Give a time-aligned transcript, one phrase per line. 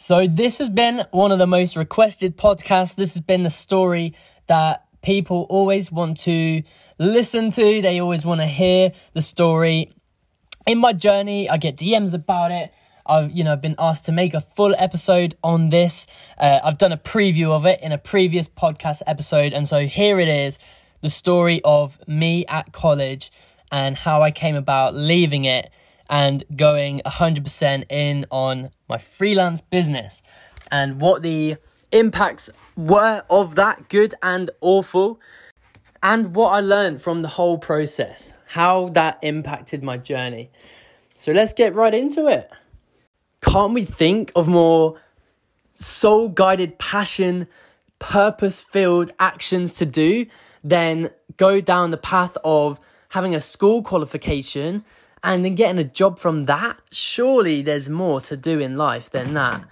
[0.00, 2.94] So, this has been one of the most requested podcasts.
[2.94, 4.14] This has been the story
[4.46, 6.62] that people always want to
[7.00, 9.90] listen to, they always want to hear the story.
[10.68, 12.72] In my journey, I get DMs about it.
[13.06, 16.06] I've you know been asked to make a full episode on this.
[16.38, 20.20] Uh, I've done a preview of it in a previous podcast episode, and so here
[20.20, 20.60] it is,
[21.00, 23.32] the story of me at college
[23.72, 25.72] and how I came about leaving it
[26.08, 30.22] and going 100% in on my freelance business
[30.70, 31.56] and what the
[31.92, 35.20] impacts were of that, good and awful,
[36.02, 40.50] and what I learned from the whole process, how that impacted my journey.
[41.14, 42.50] So let's get right into it.
[43.42, 45.00] Can't we think of more
[45.74, 47.48] soul guided passion,
[47.98, 50.26] purpose filled actions to do
[50.62, 52.78] than go down the path of
[53.10, 54.84] having a school qualification
[55.22, 56.80] and then getting a job from that?
[56.90, 59.64] Surely there's more to do in life than that.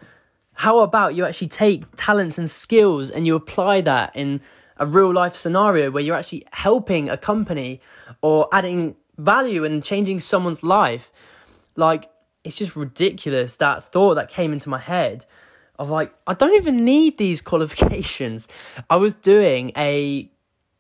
[0.55, 4.41] How about you actually take talents and skills and you apply that in
[4.79, 7.81] a real life scenario where you're actually helping a company
[8.23, 11.13] or adding value and changing someone's life?
[11.77, 12.11] Like,
[12.43, 15.27] it's just ridiculous that thought that came into my head
[15.79, 18.49] of like, I don't even need these qualifications.
[18.89, 20.31] I was doing a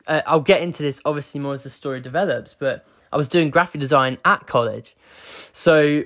[0.06, 3.50] uh, I'll get into this obviously more as the story develops, but I was doing
[3.50, 4.96] graphic design at college.
[5.52, 6.04] So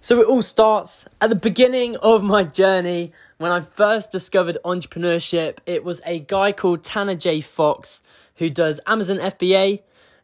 [0.00, 5.58] so it all starts at the beginning of my journey when I first discovered entrepreneurship.
[5.64, 7.40] It was a guy called Tanner J.
[7.40, 8.02] Fox
[8.36, 9.80] who does Amazon FBA.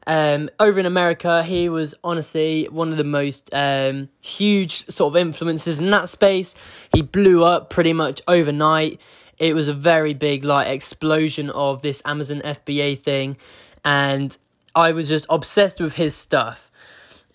[0.06, 5.16] Um, over in America, he was honestly one of the most um, huge sort of
[5.16, 6.54] influences in that space.
[6.94, 9.00] He blew up pretty much overnight
[9.40, 13.38] it was a very big like explosion of this Amazon FBA thing,
[13.84, 14.36] and
[14.74, 16.70] I was just obsessed with his stuff.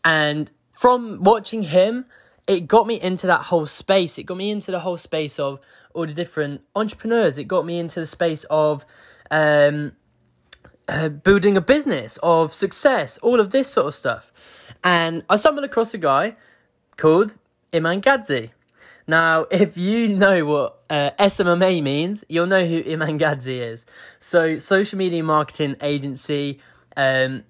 [0.04, 2.06] And from watching him,
[2.48, 4.18] it got me into that whole space.
[4.18, 5.60] It got me into the whole space of
[5.94, 7.38] all the different entrepreneurs.
[7.38, 8.86] It got me into the space of
[9.32, 9.94] um,
[10.88, 14.32] uh, building a business, of success, all of this sort of stuff.
[14.84, 16.36] And I stumbled across a guy
[16.98, 17.38] called
[17.74, 18.52] Iman Gadzhi.
[19.08, 23.86] Now, if you know what uh, SMMA means, you'll know who Iman Gadzhi is.
[24.20, 26.60] So, social media marketing agency.
[26.98, 27.44] Um,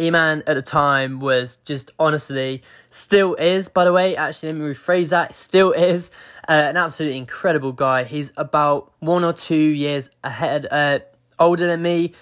[0.00, 4.74] Iman at the time was just honestly, still is, by the way, actually, let me
[4.74, 6.10] rephrase that, still is
[6.48, 8.04] uh, an absolutely incredible guy.
[8.04, 11.00] He's about one or two years ahead, uh,
[11.38, 12.14] older than me.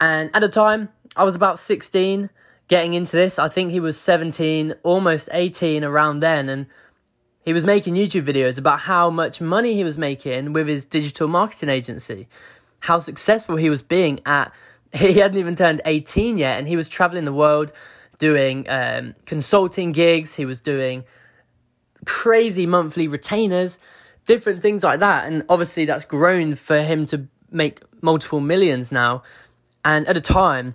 [0.00, 2.30] And at the time, I was about 16
[2.68, 3.38] getting into this.
[3.38, 6.48] I think he was 17, almost 18 around then.
[6.48, 6.66] And
[7.44, 11.28] he was making YouTube videos about how much money he was making with his digital
[11.28, 12.28] marketing agency,
[12.80, 14.52] how successful he was being at.
[14.94, 17.72] He hadn't even turned 18 yet, and he was traveling the world
[18.18, 20.34] doing um, consulting gigs.
[20.34, 21.04] He was doing
[22.04, 23.78] crazy monthly retainers,
[24.26, 25.26] different things like that.
[25.26, 29.22] And obviously, that's grown for him to make multiple millions now.
[29.84, 30.74] And at a time,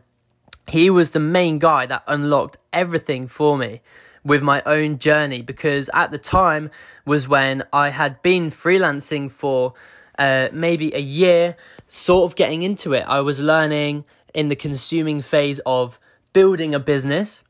[0.68, 3.82] he was the main guy that unlocked everything for me
[4.24, 6.70] with my own journey because at the time
[7.06, 9.74] was when I had been freelancing for
[10.18, 11.56] uh, maybe a year,
[11.88, 13.04] sort of getting into it.
[13.08, 16.00] I was learning in the consuming phase of
[16.34, 17.44] building a business.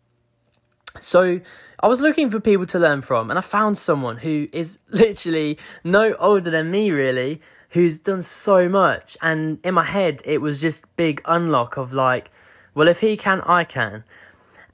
[1.00, 1.42] So
[1.80, 5.58] I was looking for people to learn from, and I found someone who is literally
[5.84, 9.18] no older than me, really, who's done so much.
[9.22, 12.32] And in my head, it was just big unlock of like,
[12.74, 14.04] well, if he can, I can.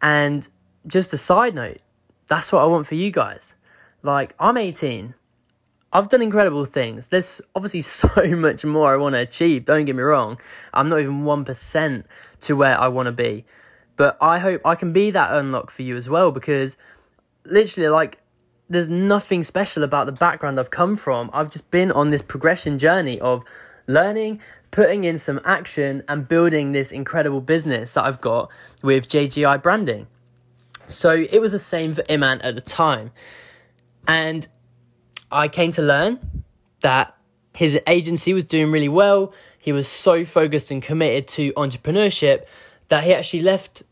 [0.01, 0.47] And
[0.85, 1.79] just a side note,
[2.27, 3.55] that's what I want for you guys.
[4.01, 5.15] Like, I'm 18.
[5.93, 7.09] I've done incredible things.
[7.09, 9.65] There's obviously so much more I want to achieve.
[9.65, 10.39] Don't get me wrong.
[10.73, 12.05] I'm not even 1%
[12.41, 13.45] to where I want to be.
[13.95, 16.77] But I hope I can be that unlock for you as well because
[17.45, 18.17] literally, like,
[18.69, 21.29] there's nothing special about the background I've come from.
[21.31, 23.43] I've just been on this progression journey of
[23.87, 29.61] learning, putting in some action, and building this incredible business that I've got with JGI
[29.61, 30.07] branding.
[30.87, 33.11] So it was the same for Iman at the time.
[34.07, 34.47] And
[35.33, 36.19] I came to learn
[36.81, 37.15] that
[37.53, 39.33] his agency was doing really well.
[39.57, 42.45] He was so focused and committed to entrepreneurship
[42.87, 43.83] that he actually left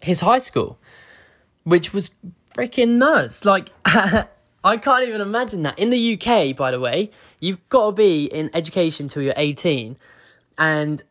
[0.00, 0.78] his high school,
[1.64, 2.10] which was
[2.54, 3.44] freaking nuts.
[3.44, 5.78] Like, I can't even imagine that.
[5.78, 7.10] In the UK, by the way,
[7.40, 9.96] you've got to be in education till you're 18.
[10.58, 11.02] And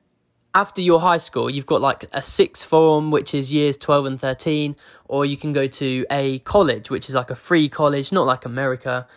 [0.56, 4.20] after your high school, you've got like a sixth form, which is years 12 and
[4.22, 4.76] 13,
[5.08, 8.46] or you can go to a college, which is like a free college, not like
[8.46, 9.08] America.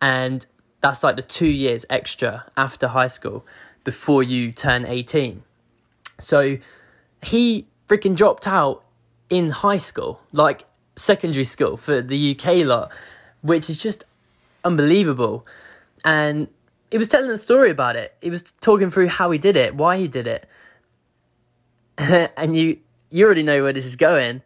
[0.00, 0.46] And
[0.80, 3.44] that's like the two years extra after high school
[3.84, 5.42] before you turn 18.
[6.18, 6.58] So
[7.22, 8.84] he freaking dropped out
[9.30, 10.64] in high school, like
[10.96, 12.90] secondary school for the UK lot,
[13.42, 14.04] which is just
[14.64, 15.46] unbelievable.
[16.04, 16.48] And
[16.90, 18.14] he was telling a story about it.
[18.20, 20.48] He was talking through how he did it, why he did it.
[21.98, 22.78] and you
[23.10, 24.42] you already know where this is going.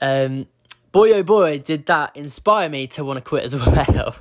[0.00, 0.46] Um,
[0.96, 4.16] boy oh boy, did that inspire me to want to quit as well,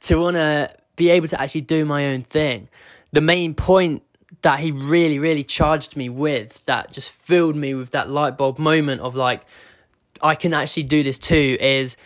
[0.00, 2.66] to want to be able to actually do my own thing.
[3.12, 4.02] The main point
[4.40, 8.58] that he really, really charged me with, that just filled me with that light bulb
[8.58, 9.42] moment of like,
[10.22, 11.98] I can actually do this too, is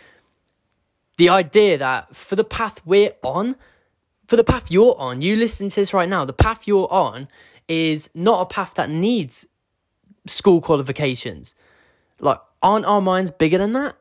[1.15, 3.55] the idea that for the path we're on,
[4.27, 7.29] for the path you're on, you listen to this right now, the path you're on
[7.69, 9.45] is not a path that needs
[10.27, 11.55] school qualifications.
[12.19, 13.95] Like, aren't our minds bigger than that?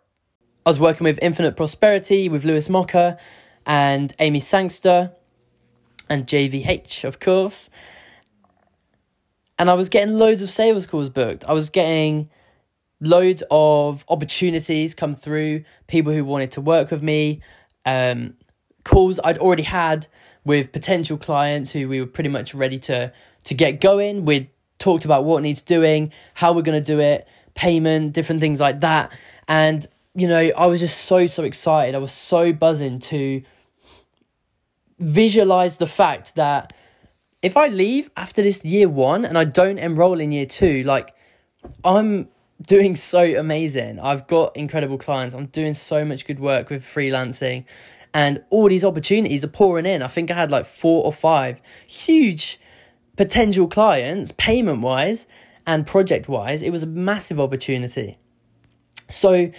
[0.68, 3.16] I was working with Infinite Prosperity with Lewis Mocker
[3.64, 5.12] and Amy Sangster
[6.10, 7.70] and JVH, of course.
[9.58, 11.46] And I was getting loads of sales calls booked.
[11.46, 12.28] I was getting
[13.00, 17.40] loads of opportunities come through, people who wanted to work with me,
[17.86, 18.34] um,
[18.84, 20.06] calls I'd already had
[20.44, 23.10] with potential clients who we were pretty much ready to
[23.44, 24.26] to get going.
[24.26, 28.60] We'd talked about what needs doing, how we're going to do it, payment, different things
[28.60, 29.16] like that.
[29.48, 29.86] And,
[30.18, 31.94] you know, I was just so, so excited.
[31.94, 33.42] I was so buzzing to
[34.98, 36.72] visualize the fact that
[37.40, 41.14] if I leave after this year one and I don't enroll in year two, like,
[41.84, 42.28] I'm
[42.60, 44.00] doing so amazing.
[44.00, 45.34] I've got incredible clients.
[45.34, 47.64] I'm doing so much good work with freelancing
[48.12, 50.02] and all these opportunities are pouring in.
[50.02, 52.58] I think I had like four or five huge
[53.16, 55.26] potential clients, payment wise
[55.66, 58.18] and project wise, it was a massive opportunity.
[59.10, 59.50] So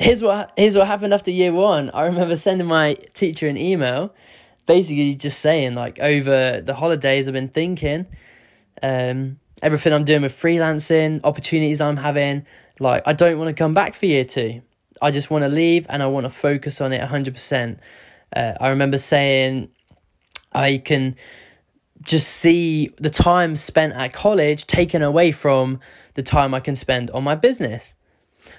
[0.00, 1.90] here's what here's what happened after year one.
[1.90, 4.12] I remember sending my teacher an email,
[4.66, 8.06] basically just saying like over the holidays I've been thinking,
[8.82, 12.46] um, everything I'm doing with freelancing, opportunities I'm having,
[12.80, 14.62] like I don't want to come back for year two.
[15.02, 17.80] I just want to leave and I want to focus on it hundred uh, percent.
[18.34, 19.68] I remember saying
[20.52, 21.14] I can
[22.02, 25.78] just see the time spent at college taken away from
[26.14, 27.96] the time I can spend on my business.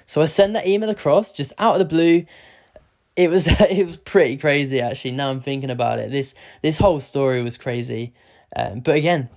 [0.06, 2.26] So I sent that email across just out of the blue.
[3.16, 5.12] It was it was pretty crazy actually.
[5.12, 6.10] Now I'm thinking about it.
[6.10, 8.12] This this whole story was crazy.
[8.54, 9.28] Um, but again,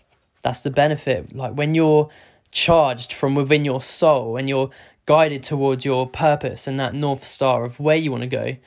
[0.41, 1.35] that's the benefit.
[1.35, 2.09] Like when you're
[2.51, 4.69] charged from within your soul, and you're
[5.05, 8.57] guided towards your purpose and that north star of where you want to go,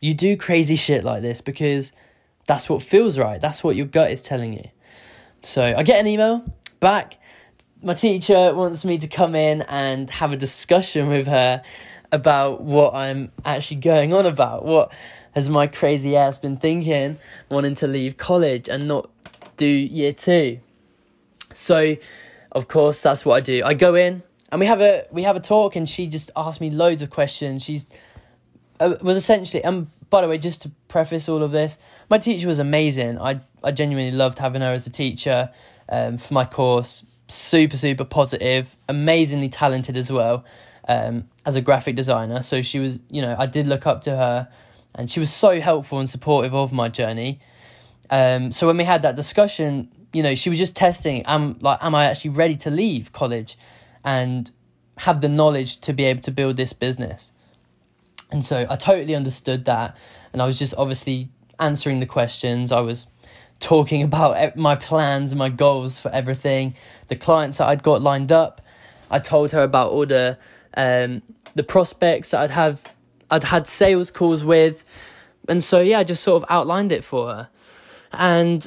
[0.00, 1.92] you do crazy shit like this because
[2.46, 3.40] that's what feels right.
[3.40, 4.68] That's what your gut is telling you.
[5.42, 6.44] So I get an email
[6.80, 7.18] back.
[7.82, 11.62] My teacher wants me to come in and have a discussion with her
[12.10, 14.64] about what I'm actually going on about.
[14.64, 14.92] What
[15.34, 17.18] has my crazy ass been thinking,
[17.50, 19.10] wanting to leave college and not
[19.58, 20.60] do year two?
[21.52, 21.96] So,
[22.52, 23.62] of course, that's what I do.
[23.64, 26.60] I go in and we have a we have a talk, and she just asked
[26.60, 27.62] me loads of questions.
[27.62, 27.86] She's
[28.80, 32.46] uh, was essentially, and by the way, just to preface all of this, my teacher
[32.46, 33.20] was amazing.
[33.20, 35.50] I I genuinely loved having her as a teacher
[35.90, 37.04] um, for my course.
[37.28, 40.44] Super super positive, amazingly talented as well
[40.86, 42.42] um, as a graphic designer.
[42.42, 44.48] So she was, you know, I did look up to her,
[44.94, 47.40] and she was so helpful and supportive of my journey.
[48.10, 51.78] Um, so when we had that discussion, you know, she was just testing, am like,
[51.82, 53.58] am I actually ready to leave college,
[54.04, 54.50] and
[54.98, 57.32] have the knowledge to be able to build this business?
[58.30, 59.96] And so I totally understood that.
[60.32, 62.70] And I was just obviously answering the questions.
[62.70, 63.06] I was
[63.60, 66.74] talking about my plans, and my goals for everything,
[67.08, 68.60] the clients that I'd got lined up.
[69.10, 70.38] I told her about all the
[70.76, 71.22] um,
[71.54, 72.84] the prospects that I'd have
[73.30, 74.84] I'd had sales calls with,
[75.48, 77.48] and so yeah, I just sort of outlined it for her.
[78.12, 78.66] And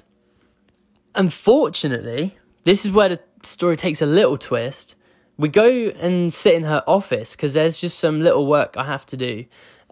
[1.16, 4.96] unfortunately, this is where the story takes a little twist
[5.40, 5.70] we go
[6.02, 9.46] and sit in her office because there's just some little work I have to do.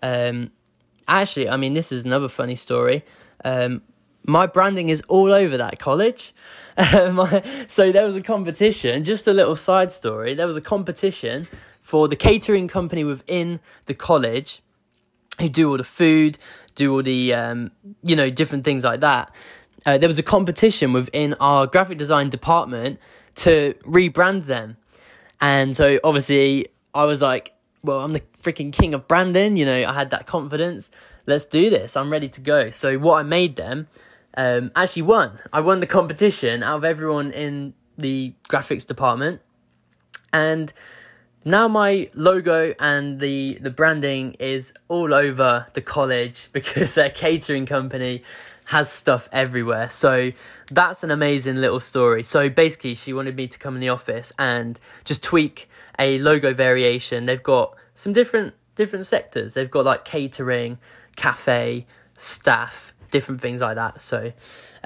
[0.04, 0.52] Um,
[1.08, 3.06] actually, I mean, this is another funny story.
[3.46, 3.82] Um,
[4.28, 6.36] my branding is all over that college.
[6.78, 10.36] so there was a competition, just a little side story.
[10.36, 11.48] There was a competition
[11.82, 14.62] for the catering company within the college
[15.40, 16.38] who do all the food,
[16.76, 17.72] do all the, um,
[18.04, 19.34] you know, different things like that.
[19.86, 23.00] Uh, there was a competition within our graphic design department
[23.36, 24.78] to rebrand them.
[25.40, 27.54] And so obviously I was like,
[27.84, 29.56] well, I'm the freaking king of branding.
[29.56, 30.92] You know, I had that confidence.
[31.26, 31.96] Let's do this.
[31.96, 32.70] I'm ready to go.
[32.70, 33.88] So what I made them
[34.38, 35.40] um, actually won.
[35.52, 39.42] I won the competition out of everyone in the graphics department.
[40.32, 40.72] And
[41.44, 47.66] now my logo and the, the branding is all over the college because their catering
[47.66, 48.24] company
[48.66, 49.90] has stuff everywhere.
[49.90, 50.32] So
[50.70, 52.22] that's an amazing little story.
[52.22, 56.54] So basically, she wanted me to come in the office and just tweak a logo
[56.54, 57.26] variation.
[57.26, 59.56] They've got some different different sectors.
[59.56, 60.78] They've got like catering,
[61.16, 64.02] cafe, staff, different things like that.
[64.02, 64.34] So,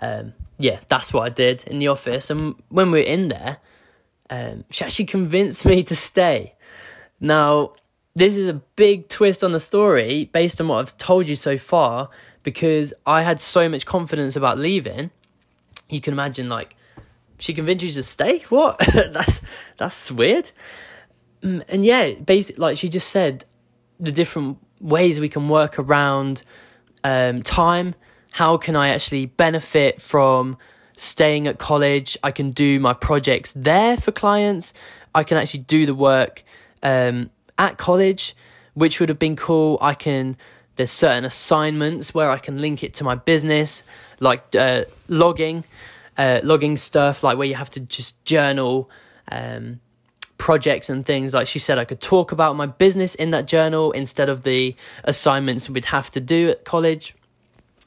[0.01, 2.29] um, yeah, that's what I did in the office.
[2.29, 3.57] And when we were in there,
[4.29, 6.55] um, she actually convinced me to stay.
[7.19, 7.73] Now,
[8.15, 11.57] this is a big twist on the story based on what I've told you so
[11.57, 12.09] far
[12.43, 15.11] because I had so much confidence about leaving.
[15.89, 16.75] You can imagine, like,
[17.37, 18.43] she convinced you to stay.
[18.49, 18.79] What?
[18.93, 19.41] that's
[19.77, 20.51] that's weird.
[21.41, 23.45] Mm, and yeah, basically, like she just said,
[23.99, 26.43] the different ways we can work around
[27.03, 27.95] um, time.
[28.31, 30.57] How can I actually benefit from
[30.95, 32.17] staying at college?
[32.23, 34.73] I can do my projects there for clients.
[35.13, 36.43] I can actually do the work
[36.81, 38.35] um, at college,
[38.73, 39.77] which would have been cool.
[39.81, 40.37] I can.
[40.77, 43.83] There's certain assignments where I can link it to my business,
[44.21, 45.65] like uh, logging,
[46.17, 48.89] uh, logging stuff, like where you have to just journal.
[49.29, 49.81] Um,
[50.37, 53.91] projects and things like she said i could talk about my business in that journal
[53.91, 57.13] instead of the assignments we'd have to do at college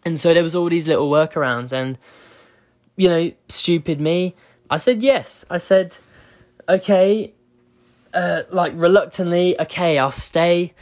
[0.04, 1.98] and so there was all these little workarounds and
[2.96, 4.34] you know stupid me
[4.70, 5.96] i said yes i said
[6.68, 7.32] okay
[8.12, 10.72] uh, like reluctantly okay i'll stay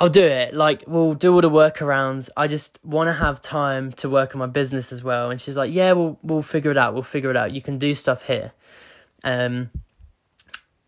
[0.00, 0.54] I'll do it.
[0.54, 2.30] Like, we'll do all the workarounds.
[2.34, 5.30] I just want to have time to work on my business as well.
[5.30, 6.94] And she's like, "Yeah, we'll we'll figure it out.
[6.94, 7.52] We'll figure it out.
[7.52, 8.52] You can do stuff here."
[9.24, 9.68] Um,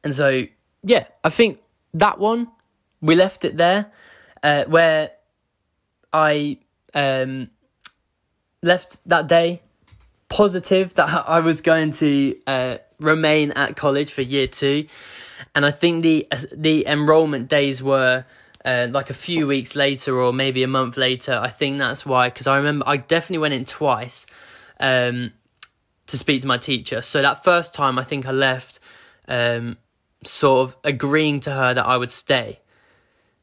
[0.02, 0.46] and so,
[0.82, 1.60] yeah, I think
[1.92, 2.48] that one,
[3.02, 3.92] we left it there,
[4.42, 5.10] uh, where
[6.10, 6.56] I
[6.94, 7.50] um,
[8.62, 9.62] left that day
[10.28, 14.86] positive that I was going to uh, remain at college for year two.
[15.54, 18.24] And I think the the enrollment days were
[18.64, 21.34] uh, like a few weeks later or maybe a month later.
[21.34, 24.26] I think that's why, because I remember I definitely went in twice
[24.80, 25.32] um,
[26.06, 27.02] to speak to my teacher.
[27.02, 28.80] So that first time, I think I left
[29.28, 29.76] um,
[30.24, 32.60] sort of agreeing to her that I would stay.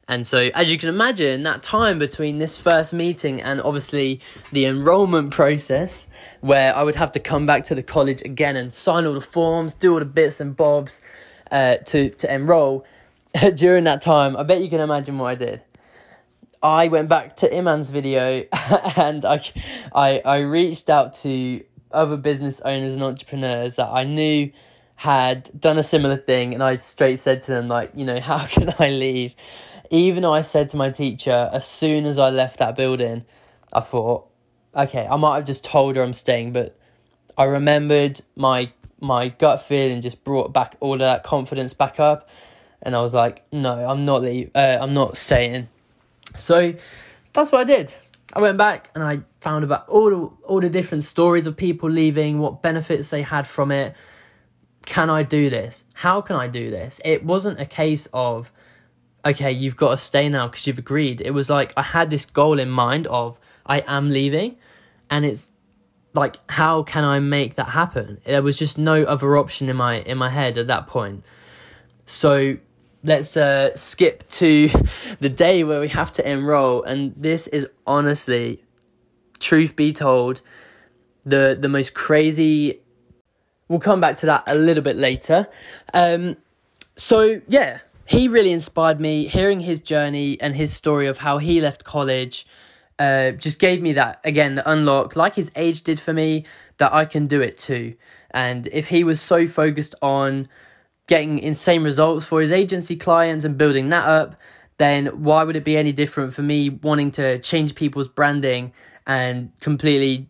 [0.10, 4.20] And so, as you can imagine, that time between this first meeting and obviously
[4.52, 6.08] the enrollment process,
[6.42, 9.22] where I would have to come back to the college again and sign all the
[9.22, 11.00] forms, do all the bits and bobs
[11.52, 12.86] uh, to, to enroll,
[13.56, 15.64] during that time, I bet you can imagine what I did.
[16.62, 18.46] I went back to Iman's video
[18.98, 19.42] and I,
[19.94, 24.52] I, I reached out to other business owners and entrepreneurs that I knew
[24.96, 28.46] had done a similar thing and I straight said to them like, you know, how
[28.48, 29.36] can I leave?
[29.90, 33.26] Even though I said to my teacher as soon as I left that building,
[33.74, 34.28] I thought,
[34.76, 36.78] okay, I might have just told her I'm staying, but
[37.38, 42.30] I remembered my my gut feeling just brought back all of that confidence back up
[42.82, 45.70] and I was like, no, I'm not leave, uh, I'm not staying.
[46.36, 46.74] So
[47.34, 47.94] that's what I did.
[48.34, 51.90] I went back and I found about all the all the different stories of people
[51.90, 53.96] leaving, what benefits they had from it,
[54.86, 55.84] can I do this?
[55.96, 57.02] How can I do this?
[57.04, 58.52] It wasn't a case of,
[59.26, 61.22] okay, you've got to stay now because you've agreed.
[61.22, 64.58] It was like I had this goal in mind of I am leaving,
[65.10, 65.52] and it's
[66.14, 68.20] like how can I make that happen?
[68.26, 71.24] There was just no other option in my in my head at that point.
[72.06, 72.58] So
[73.04, 74.70] let's uh, skip to
[75.20, 78.64] the day where we have to enroll, and this is honestly,
[79.40, 80.42] truth be told,
[81.26, 82.82] the the most crazy
[83.70, 85.48] We'll come back to that a little bit later.
[85.94, 86.38] Um,
[86.96, 89.28] so, yeah, he really inspired me.
[89.28, 92.48] Hearing his journey and his story of how he left college
[92.98, 96.46] uh, just gave me that, again, the unlock, like his age did for me,
[96.80, 97.94] that I can do it too.
[98.32, 100.50] And if he was so focused on
[101.06, 104.36] getting insane results for his agency clients and building that up,
[104.80, 108.74] then why would it be any different for me wanting to change people's branding
[109.06, 110.30] and completely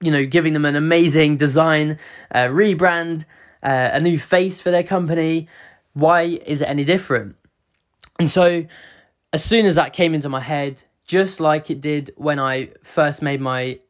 [0.00, 1.98] you know, giving them an amazing design,
[2.30, 3.24] uh, rebrand,
[3.62, 5.48] uh, a new face for their company.
[5.94, 7.36] Why is it any different?
[8.18, 8.66] And so,
[9.32, 13.22] as soon as that came into my head, just like it did when I first
[13.22, 13.80] made my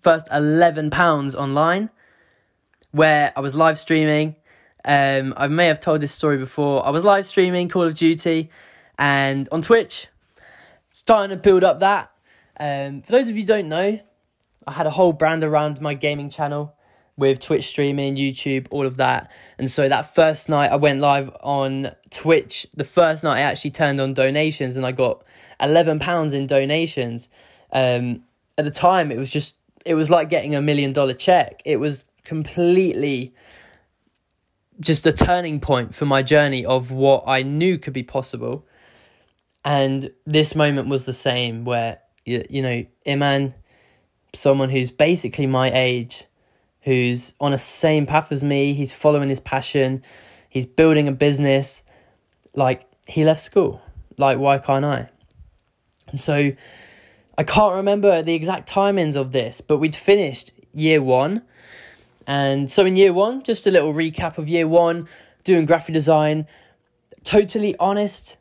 [0.00, 1.90] first 11 pounds online,
[2.90, 4.36] where I was live streaming.
[4.84, 6.84] Um, I may have told this story before.
[6.86, 8.50] I was live streaming Call of Duty
[8.98, 10.08] and on Twitch,
[10.92, 12.10] starting to build up that.
[12.58, 13.98] Um, for those of you don't know,
[14.66, 16.76] I had a whole brand around my gaming channel
[17.16, 19.30] with Twitch streaming, YouTube, all of that.
[19.58, 23.70] And so that first night I went live on Twitch, the first night I actually
[23.70, 25.24] turned on donations and I got
[25.60, 27.28] eleven pounds in donations.
[27.72, 28.24] Um,
[28.58, 31.62] at the time, it was just it was like getting a million dollar check.
[31.64, 33.34] It was completely
[34.80, 38.66] just a turning point for my journey of what I knew could be possible.
[39.64, 43.54] And this moment was the same where you, you know, Iman
[44.34, 46.24] someone who's basically my age,
[46.84, 48.74] who's on a same path as me.
[48.74, 50.02] He's following his passion.
[50.48, 51.82] He's building a business.
[52.54, 53.82] Like he left school.
[54.16, 55.08] Like why can't I?
[56.08, 56.52] And so
[57.36, 61.42] I can't remember the exact timings of this, but we'd finished year one.
[62.26, 65.08] And so in year one, just a little recap of year one,
[65.42, 66.46] doing graphic design.
[67.24, 68.36] Totally honest,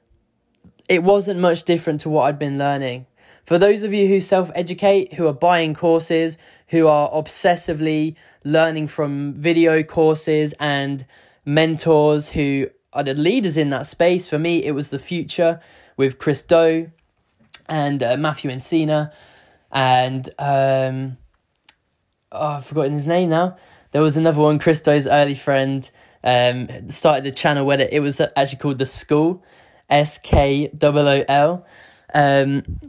[0.88, 3.08] it wasn't much different to what I'd been learning.
[3.46, 8.88] For those of you who self educate, who are buying courses, who are obsessively learning
[8.88, 11.06] from video courses and
[11.46, 15.60] mentors who are the leaders in that space, for me, it was the Futur
[15.98, 16.92] with Chris Do
[17.68, 19.12] and uh, Matthew Encina
[19.72, 21.18] and um,
[22.32, 23.58] oh, I've forgotten his name now.
[23.92, 25.90] There was another one, Chris Do's early friend,
[26.24, 29.44] um, started a channel where it was actually called The School,
[29.90, 31.66] S K O O L.
[32.14, 32.80] Um,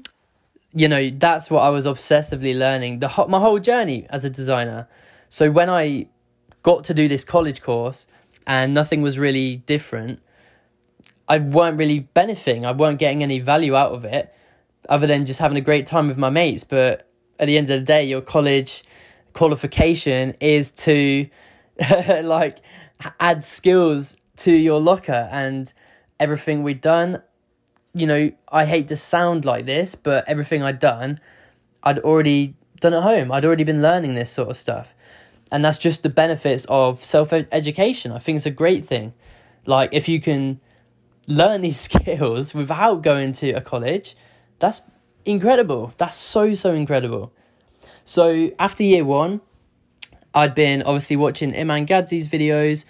[0.73, 4.89] you know, that's what I was obsessively learning the my whole journey as a designer.
[5.35, 6.07] So when I
[6.63, 8.07] got to do this college course
[8.47, 10.23] and nothing was really different,
[11.27, 12.65] I weren't really benefiting.
[12.65, 14.33] I weren't getting any value out of it
[14.89, 16.63] other than just having a great time with my mates.
[16.63, 17.09] But
[17.41, 18.85] at the end of the day, your college
[19.33, 21.29] qualification is to
[22.23, 22.59] like
[23.19, 25.73] add skills to your locker and
[26.21, 27.21] everything we'd done
[27.93, 31.21] you know, I hate to sound like this, but everything I'd done,
[31.83, 33.33] I'd already done at home.
[33.33, 34.94] I'd already been learning this sort of stuff.
[35.53, 38.13] And that's just the benefits of self education.
[38.13, 39.13] I think it's a great thing.
[39.67, 40.61] Like, if you can
[41.29, 44.17] learn these skills without going to a college,
[44.59, 44.83] that's
[45.25, 45.93] incredible.
[45.97, 47.33] That's so, so incredible.
[48.05, 49.41] So, after year one,
[50.35, 52.85] I'd been obviously watching Iman Gadzhi's videos.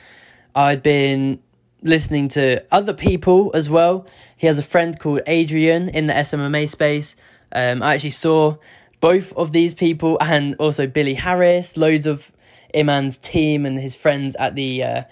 [0.55, 1.41] I'd been
[1.83, 4.07] listening to other people as well.
[4.37, 7.15] He has a friend called Adrian in the SMMA space.
[7.53, 8.57] Um, I actually saw
[9.01, 12.33] both of these people and also Billy Harris, loads of
[12.75, 15.03] Iman's team and his friends at the uh,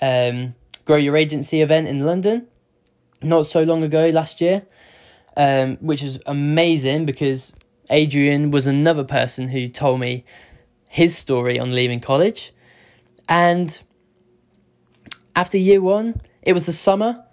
[0.00, 0.54] um,
[0.84, 2.46] Grow Your Agency event in London
[3.22, 4.66] not so long ago last year,
[5.36, 7.52] um, which is amazing because
[7.90, 10.24] Adrian was another person who told me
[10.88, 12.52] his story on leaving college.
[13.28, 13.80] And
[15.34, 17.24] after year one, it was the summer.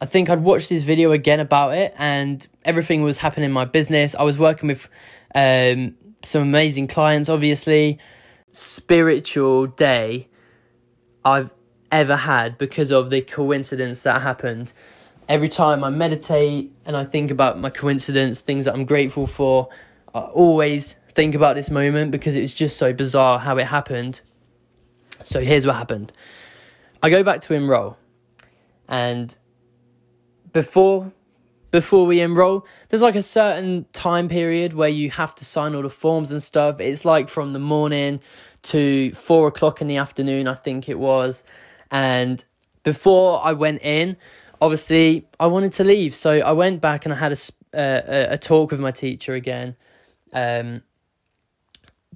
[0.00, 3.66] I think I'd watched this video again about it, and everything was happening in my
[3.66, 4.14] business.
[4.14, 4.88] I was working with
[5.34, 7.98] um, some amazing clients, obviously.
[8.52, 10.28] Spiritual day
[11.24, 11.50] I've
[11.92, 14.72] ever had because of the coincidence that happened.
[15.28, 19.68] Every time I meditate and I think about my coincidence, things that I'm grateful for,
[20.14, 24.20] I always think about this moment because it was just so bizarre how it happened.
[25.22, 26.12] So here's what happened.
[27.02, 27.96] I go back to enroll,
[28.88, 29.36] and
[30.52, 31.12] before
[31.70, 35.82] before we enroll, there's like a certain time period where you have to sign all
[35.82, 36.80] the forms and stuff.
[36.80, 38.20] It's like from the morning
[38.62, 41.44] to four o'clock in the afternoon, I think it was.
[41.90, 42.44] And
[42.82, 44.16] before I went in,
[44.60, 47.36] obviously I wanted to leave, so I went back and I had a
[47.72, 49.76] a, a talk with my teacher again.
[50.32, 50.82] Um,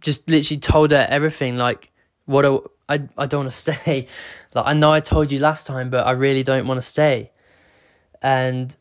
[0.01, 1.93] just literally told her everything, like
[2.27, 4.09] what I, I, I don't want to stay.
[4.55, 7.31] Like I know I told you last time, but I really don't want to stay.
[8.23, 8.75] And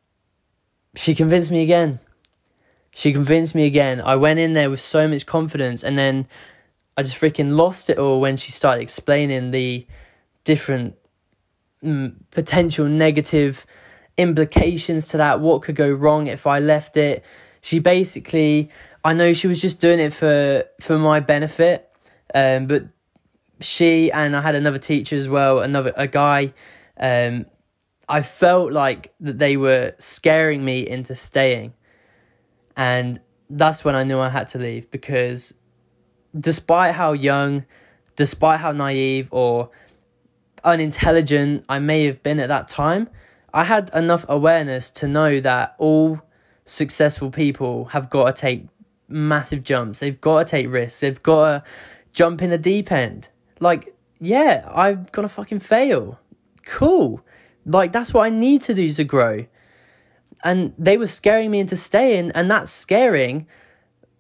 [0.96, 2.00] she convinced me again.
[2.92, 4.02] She convinced me again.
[4.02, 6.28] I went in there with so much confidence, and then
[6.96, 9.88] I just freaking lost it all when she started explaining the
[10.44, 10.96] different
[11.84, 13.66] mm, potential negative
[14.18, 15.40] implications to that.
[15.40, 17.26] What could go wrong if I left it?
[17.62, 18.70] She basically,
[19.04, 21.90] I know she was just doing it for for my benefit,
[22.36, 22.84] um, but
[23.60, 26.54] she and I had another teacher as well, another a guy.
[27.00, 27.48] Um,
[28.08, 31.74] I felt like that they were scaring me into staying,
[32.76, 35.54] and that's when I knew I had to leave because,
[36.38, 37.66] despite how young,
[38.16, 39.70] despite how naive or
[40.64, 43.10] unintelligent I may have been at that time,
[43.54, 46.22] I had enough awareness to know that all
[46.66, 48.68] successful people have got to take
[49.08, 50.00] massive jumps.
[50.00, 51.02] They've got to take risks.
[51.02, 51.72] They've got to
[52.14, 53.30] jump in the deep end.
[53.60, 56.20] Like, yeah, I'm gonna fucking fail.
[56.66, 57.22] Cool.
[57.66, 59.46] Like, that's what I need to do to grow.
[60.44, 63.48] And they were scaring me into staying, and that scaring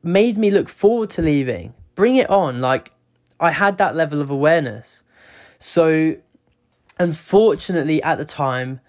[0.01, 1.73] made me look forward to leaving.
[1.95, 2.61] Bring it on.
[2.61, 2.91] Like,
[3.39, 5.03] I had that level of awareness.
[5.59, 6.17] So,
[6.99, 8.79] unfortunately, at the time,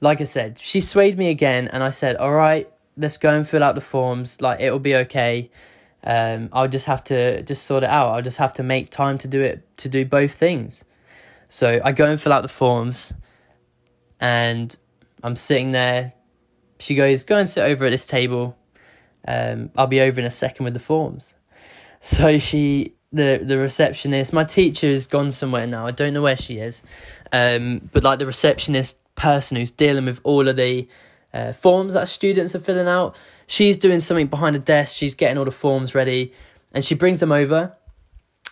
[0.00, 3.48] like I said, she swayed me again, and I said, All right, let's go and
[3.48, 4.40] fill out the forms.
[4.40, 5.50] Like, it'll be okay
[6.04, 8.12] um, I'll just have to just sort it out.
[8.12, 10.84] I'll just have to make time to do it to do both things.
[11.48, 13.14] So I go and fill out the forms,
[14.20, 14.74] and
[15.22, 16.12] I'm sitting there.
[16.78, 18.56] She goes, "Go and sit over at this table.
[19.26, 21.34] Um, I'll be over in a second with the forms."
[22.00, 25.86] So she, the the receptionist, my teacher has gone somewhere now.
[25.86, 26.82] I don't know where she is,
[27.32, 30.86] um, but like the receptionist person who's dealing with all of the
[31.32, 34.96] uh, forms that students are filling out she's doing something behind a desk.
[34.96, 36.32] She's getting all the forms ready,
[36.72, 37.76] and she brings them over,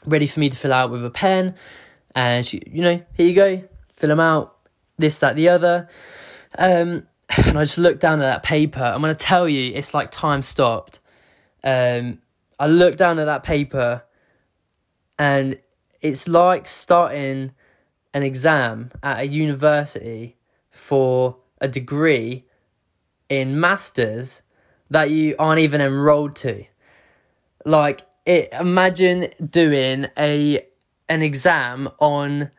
[0.04, 1.54] ready for me to fill out with a pen.
[2.14, 3.64] And she, you know, here you go,
[3.96, 4.51] fill them out.
[5.02, 5.88] This, that, the other.
[6.56, 7.06] Um,
[7.46, 8.82] and I just looked down at that paper.
[8.82, 11.00] I'm gonna tell you, it's like time stopped.
[11.62, 12.20] Um,
[12.58, 14.04] I looked down at that paper,
[15.18, 15.58] and
[16.00, 17.52] it's like starting
[18.14, 20.36] an exam at a university
[20.70, 22.44] for a degree
[23.28, 24.42] in masters
[24.90, 26.64] that you aren't even enrolled to.
[27.64, 30.66] Like it imagine doing a
[31.08, 32.50] an exam on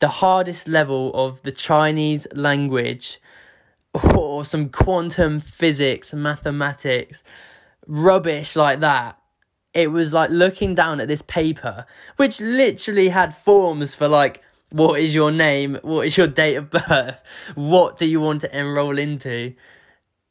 [0.00, 3.20] the hardest level of the Chinese language
[3.94, 7.24] or some quantum physics, mathematics,
[7.86, 9.18] rubbish like that.
[9.72, 15.00] It was like looking down at this paper, which literally had forms for like, what
[15.00, 15.78] is your name?
[15.82, 17.20] What is your date of birth?
[17.54, 19.54] What do you want to enroll into?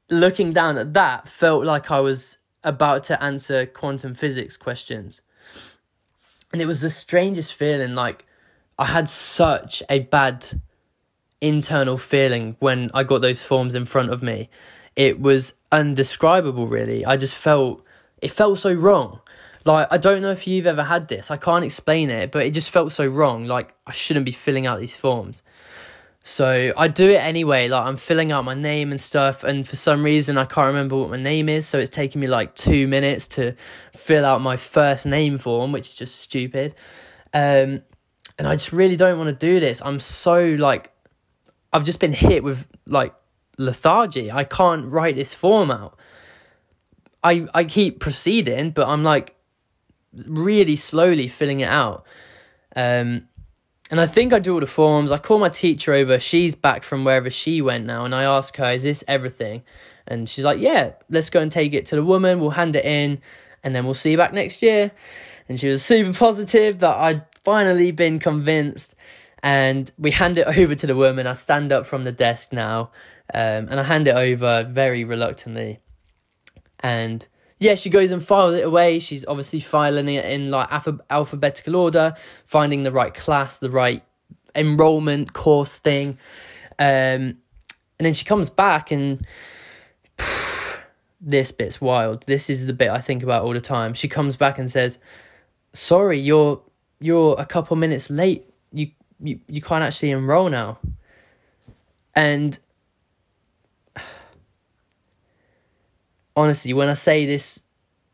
[0.10, 5.21] Looking down at that felt like I was about to answer quantum physics questions.
[6.51, 7.95] And it was the strangest feeling.
[7.95, 8.25] Like,
[8.78, 10.46] I had such a bad
[11.42, 14.50] internal feeling when I got those forms in front of me.
[14.96, 17.06] It was undescribable, really.
[17.06, 17.84] I just felt
[18.22, 19.20] it felt so wrong.
[19.66, 21.32] Like I don't know if you've ever had this.
[21.32, 23.46] I can't explain it, but it just felt so wrong.
[23.46, 25.44] Like I shouldn't be filling out these forms.
[26.24, 27.68] So I do it anyway.
[27.68, 30.98] Like I'm filling out my name and stuff, and for some reason I can't remember
[30.98, 31.68] what my name is.
[31.68, 33.56] So it's taking me like two minutes to
[33.94, 36.74] fill out my first name form, which is just stupid.
[37.34, 37.82] Um,
[38.38, 39.82] and I just really don't want to do this.
[39.84, 40.91] I'm so like
[41.71, 43.13] I've just been hit with like
[43.58, 44.32] lethargy.
[44.32, 45.98] I can't write this form out.
[47.24, 49.36] I I keep proceeding, but I'm like
[50.26, 52.06] really slowly filling it out.
[52.76, 53.28] Um,
[53.91, 55.12] and I think I do all the forms.
[55.12, 56.19] I call my teacher over.
[56.19, 59.63] She's back from wherever she went now, and I ask her, "Is this everything?"
[60.08, 62.39] And she's like, "Yeah, let's go and take it to the woman.
[62.39, 63.21] We'll hand it in,
[63.63, 64.91] and then we'll see you back next year."
[65.48, 68.95] And she was super positive that I'd finally been convinced
[69.41, 71.27] and we hand it over to the woman.
[71.27, 72.89] I stand up from the desk now,
[73.34, 75.79] um, and I hand it over very reluctantly.
[76.81, 77.25] And
[77.60, 78.99] yeah, she goes and files it away.
[78.99, 84.03] She's obviously filing it in like alpha- alphabetical order, finding the right class, the right
[84.55, 86.17] enrollment course thing.
[86.77, 87.38] Um,
[87.97, 89.25] and then she comes back and
[91.21, 92.25] this bit's wild.
[92.25, 93.93] This is the bit I think about all the time.
[93.93, 94.99] She comes back and says,
[95.71, 96.62] "Sorry, you're
[96.99, 98.49] you're a couple minutes late.
[98.71, 100.79] You you, you can't actually enroll now.
[102.13, 102.58] And
[106.36, 107.63] honestly, when I say this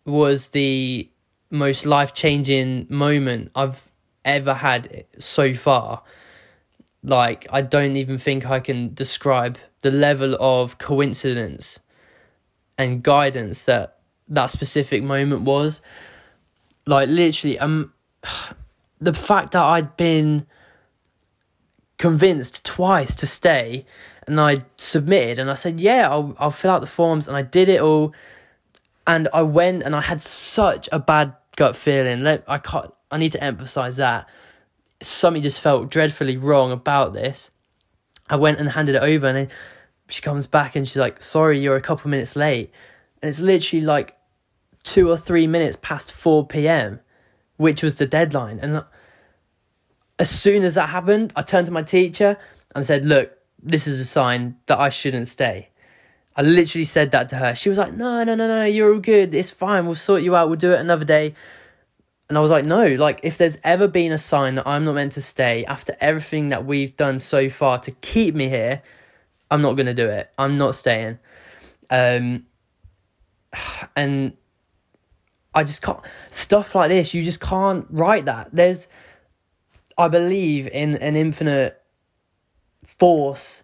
[0.06, 1.10] was the
[1.50, 3.88] most life changing moment I've
[4.24, 6.04] ever had so far,
[7.04, 11.80] like, I don't even think I can describe the level of coincidence
[12.78, 15.82] and guidance that that specific moment was.
[16.86, 17.94] Like, literally, um,
[19.02, 20.46] the fact that I'd been
[21.98, 23.86] convinced twice to stay
[24.28, 27.42] and I submitted and I said, Yeah, I'll, I'll fill out the forms and I
[27.42, 28.14] did it all.
[29.08, 32.26] And I went and I had such a bad gut feeling.
[32.48, 34.30] I can't, I need to emphasize that.
[35.02, 37.50] Something just felt dreadfully wrong about this.
[38.30, 39.48] I went and handed it over and then
[40.08, 42.72] she comes back and she's like, Sorry, you're a couple minutes late.
[43.22, 44.16] And it's literally like
[44.84, 47.00] two or three minutes past 4 p.m.,
[47.58, 48.60] which was the deadline.
[48.60, 48.84] And
[50.20, 52.38] as soon as that happened, I turned to my teacher
[52.76, 55.70] and said, Look, this is a sign that I shouldn't stay.
[56.36, 57.56] I literally said that to her.
[57.56, 59.34] She was like, No, no, no, no, you're all good.
[59.34, 59.86] It's fine.
[59.86, 60.50] We'll sort you out.
[60.50, 61.36] We'll do it another day.
[62.30, 64.96] And I was like, No, like, if there's ever been a sign that I'm not
[64.96, 68.82] meant to stay after everything that we've done so far to keep me here,
[69.50, 70.32] I'm not going to do it.
[70.38, 71.20] I'm not staying.
[71.90, 72.46] Um,
[73.96, 74.34] and
[75.54, 76.00] I just can't.
[76.30, 78.50] Stuff like this, you just can't write that.
[78.54, 78.88] There's
[79.98, 81.82] I believe in an infinite
[82.84, 83.64] force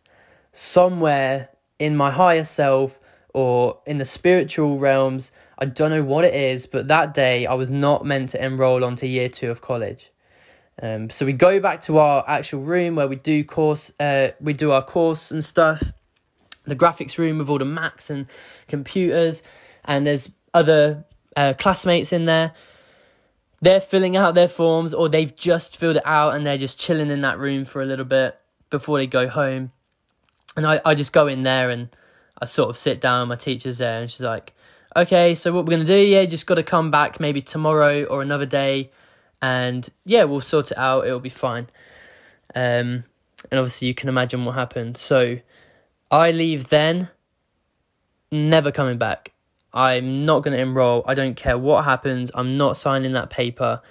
[0.52, 3.00] somewhere in my higher self
[3.34, 5.32] or in the spiritual realms.
[5.58, 8.84] I don't know what it is, but that day I was not meant to enroll
[8.84, 10.12] onto year two of college.
[10.82, 14.54] Um, so we go back to our actual room where we do course, uh, we
[14.54, 15.92] do our course and stuff.
[16.66, 18.28] The graphics room with all the Macs and
[18.68, 19.42] computers,
[19.86, 21.06] and there's other
[21.38, 22.54] uh, classmates in there
[23.62, 27.10] they're filling out their forms or they've just filled it out and they're just chilling
[27.10, 29.72] in that room for a little bit before they go home.
[30.56, 31.90] And I, I just go in there and
[32.40, 34.54] I sort of sit down, my teacher's there and she's like,
[34.96, 38.04] okay, so what we're going to do, yeah, just got to come back maybe tomorrow
[38.04, 38.92] or another day
[39.42, 41.68] and yeah, we'll sort it out, it'll be fine.
[42.54, 43.04] Um,
[43.52, 44.98] and obviously you can imagine what happened.
[44.98, 45.40] So
[46.12, 47.10] I leave then,
[48.32, 49.34] never coming back.
[49.74, 51.04] I'm not going to enroll.
[51.06, 52.32] I don't care what happens.
[52.34, 53.82] I'm not signing that paper.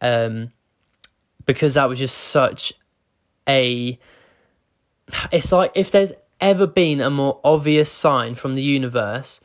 [0.00, 0.50] Um,
[1.44, 2.72] because that was just such
[3.48, 3.98] a.
[5.32, 9.40] It's like if there's ever been a more obvious sign from the universe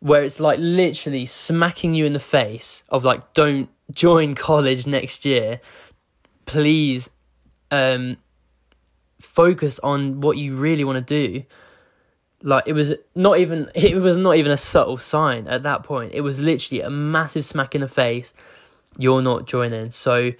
[0.00, 5.24] where it's like literally smacking you in the face of like, don't join college next
[5.24, 5.60] year.
[6.46, 7.10] Please
[7.70, 8.16] um,
[9.20, 11.44] focus on what you really want to do
[12.42, 16.12] like it was not even it was not even a subtle sign at that point.
[16.14, 18.32] It was literally a massive smack in the face.
[18.96, 19.90] You're not joining.
[19.90, 20.32] So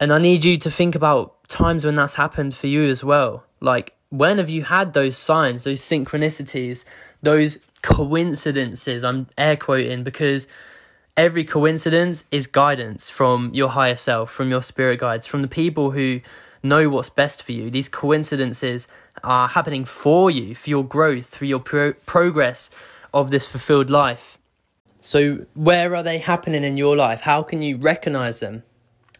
[0.00, 3.44] and i need you to think about times when that's happened for you as well.
[3.60, 6.84] Like when have you had those signs those synchronicities
[7.22, 9.04] those coincidences?
[9.04, 10.46] I'm air quoting because
[11.16, 15.92] every coincidence is guidance from your higher self from your spirit guides from the people
[15.92, 16.20] who
[16.62, 17.70] know what's best for you.
[17.70, 18.88] These coincidences
[19.22, 22.70] are happening for you, for your growth, for your pro- progress
[23.12, 24.38] of this fulfilled life.
[25.00, 27.20] So, where are they happening in your life?
[27.20, 28.62] How can you recognize them?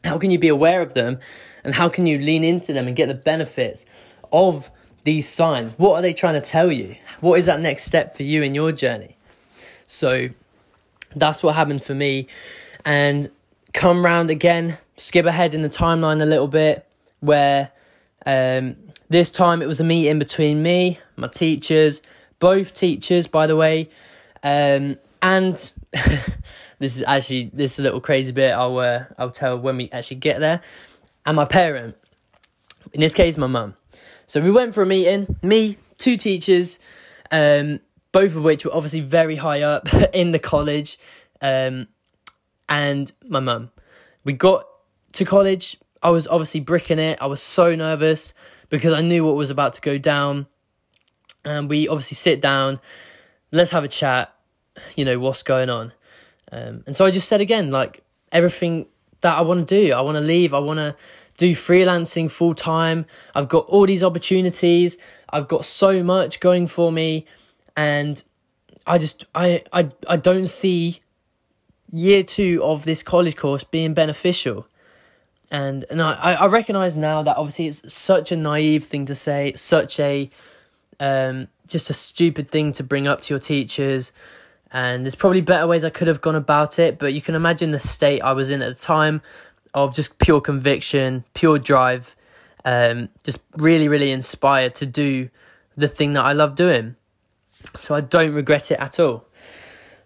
[0.03, 1.19] How can you be aware of them?
[1.63, 3.87] And how can you lean into them and get the benefits
[4.33, 4.71] of
[5.05, 5.79] these signs?
[5.79, 6.97] What are they trying to tell you?
[7.21, 9.17] What is that next step for you in your journey?
[9.87, 10.31] So,
[11.15, 12.27] that's what happened for me.
[12.85, 13.31] And
[13.73, 16.87] come round again, skip ahead in the timeline a little bit,
[17.21, 17.71] where
[18.27, 18.77] um,
[19.15, 22.03] this time it was a meeting between me, my teachers,
[22.41, 23.89] both teachers, by the way,
[24.43, 28.51] um, and this is actually this is a little crazy bit.
[28.53, 30.61] I'll uh, I'll tell when we actually get there,
[31.25, 31.97] and my parent,
[32.93, 33.77] in this case, my mum.
[34.27, 35.37] So we went for a meeting.
[35.43, 36.81] Me, two teachers,
[37.31, 37.79] um,
[38.11, 40.99] both of which were obviously very high up in the college,
[41.41, 41.87] um,
[42.69, 43.71] and my mum.
[44.25, 44.67] We got
[45.13, 45.79] to college.
[46.05, 47.19] I was obviously bricking it.
[47.21, 48.35] I was so nervous
[48.69, 50.47] because I knew what was about to go down.
[51.47, 52.79] And we obviously sit down,
[53.51, 54.35] let's have a chat,
[54.97, 55.93] you know, what's going on.
[56.53, 58.87] Um, and so I just said again, like, everything
[59.23, 60.95] that I want to do, I want to leave, I want to
[61.39, 63.07] do freelancing full time.
[63.35, 64.99] I've got all these opportunities,
[65.31, 67.27] I've got so much going for me,
[67.77, 68.23] and
[68.87, 71.01] I just, I, I, I don't see
[71.91, 74.67] year two of this college course being beneficial
[75.51, 79.53] and and I I recognize now that obviously it's such a naive thing to say,
[79.55, 80.31] such a
[81.01, 84.13] um just a stupid thing to bring up to your teachers.
[84.71, 87.71] And there's probably better ways I could have gone about it, but you can imagine
[87.71, 89.23] the state I was in at the time
[89.73, 92.17] of just pure conviction, pure drive,
[92.65, 95.31] um, just really, really inspired to do
[95.77, 96.97] the thing that I love doing.
[97.77, 99.27] So I don't regret it at all.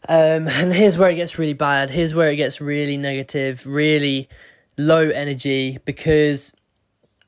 [0.09, 1.91] Um, and here's where it gets really bad.
[1.91, 4.29] Here's where it gets really negative, really
[4.79, 6.53] low energy because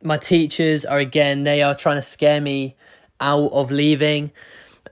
[0.03, 2.77] my teachers are again they are trying to scare me
[3.21, 4.33] out of leaving.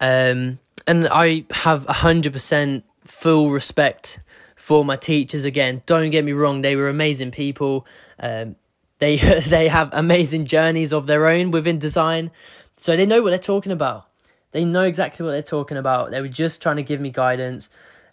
[0.01, 4.21] Um, and i have 100% full respect
[4.57, 5.44] for my teachers.
[5.44, 7.87] Again don't get me wrong they were amazing people.
[8.18, 8.57] Um,
[8.99, 9.16] they
[9.47, 12.31] they have amazing journeys of their own within design.
[12.77, 14.09] So they know what they're talking about.
[14.51, 16.11] They know exactly what they're talking about.
[16.11, 17.68] They were just trying to give me guidance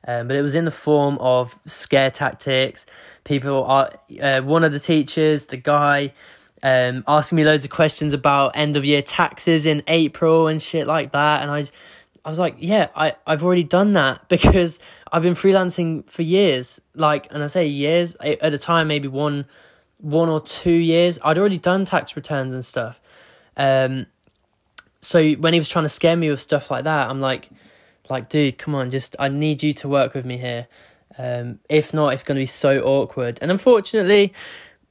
[0.08, 2.86] um, but it was in the form of scare tactics.
[3.24, 3.92] People are
[4.22, 6.14] uh, one of the teachers, the guy,
[6.64, 10.88] um, asking me loads of questions about end of year taxes in April and shit
[10.88, 11.66] like that, and I.
[12.24, 14.80] I was like, yeah, I, I've already done that because
[15.12, 16.82] I've been freelancing for years.
[16.96, 19.46] Like, and I say years at a time, maybe one,
[20.02, 21.20] one or two years.
[21.24, 23.00] I'd already done tax returns and stuff.
[23.56, 24.08] Um,
[25.02, 27.50] so when he was trying to scare me with stuff like that, I'm like,
[28.10, 30.68] like, dude, come on, just I need you to work with me here.
[31.18, 33.40] Um, if not, it's going to be so awkward.
[33.42, 34.34] And unfortunately,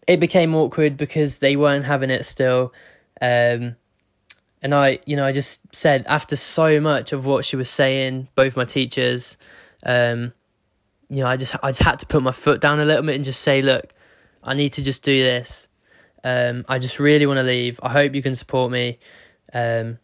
[0.07, 2.72] it became awkward because they weren't having it still.
[3.20, 3.77] Um,
[4.62, 8.29] and I, you know, I just said after so much of what she was saying,
[8.35, 9.37] both my teachers,
[9.85, 10.33] um,
[11.11, 13.14] you know, I just I just had to put my foot down a little bit
[13.14, 13.92] and just say, look,
[14.42, 15.68] I need to just do this.
[16.24, 17.79] Um, I just really want to leave.
[17.83, 18.98] I hope you can support me.
[19.53, 19.98] Um,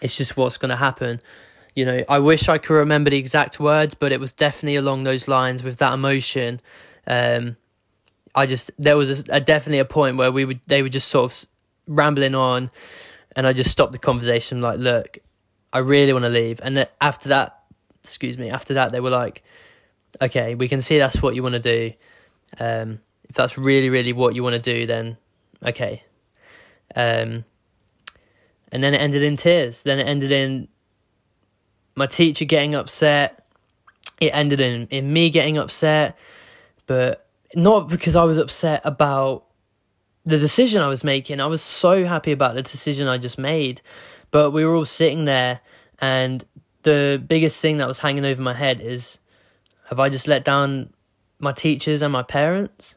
[0.00, 1.20] it's just what's going to happen
[1.76, 5.04] you know, I wish I could remember the exact words, but it was definitely along
[5.04, 6.60] those lines with that emotion.
[7.06, 7.58] Um,
[8.34, 11.08] I just there was a, a, definitely a point where we would they were just
[11.08, 11.48] sort of
[11.86, 12.70] rambling on,
[13.36, 14.62] and I just stopped the conversation.
[14.62, 15.18] Like, look,
[15.70, 16.60] I really want to leave.
[16.62, 17.60] And after that,
[18.02, 19.44] excuse me, after that they were like,
[20.22, 21.92] okay, we can see that's what you want to do.
[22.58, 25.18] Um, if that's really really what you want to do, then
[25.62, 26.04] okay.
[26.94, 27.44] Um,
[28.72, 29.82] and then it ended in tears.
[29.82, 30.68] Then it ended in
[31.96, 33.44] my teacher getting upset.
[34.20, 36.16] It ended in, in me getting upset,
[36.86, 39.44] but not because I was upset about
[40.24, 41.40] the decision I was making.
[41.40, 43.80] I was so happy about the decision I just made.
[44.30, 45.60] But we were all sitting there
[46.00, 46.44] and
[46.82, 49.18] the biggest thing that was hanging over my head is
[49.88, 50.92] have I just let down
[51.38, 52.96] my teachers and my parents?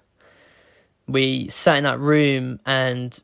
[1.07, 3.19] We sat in that room and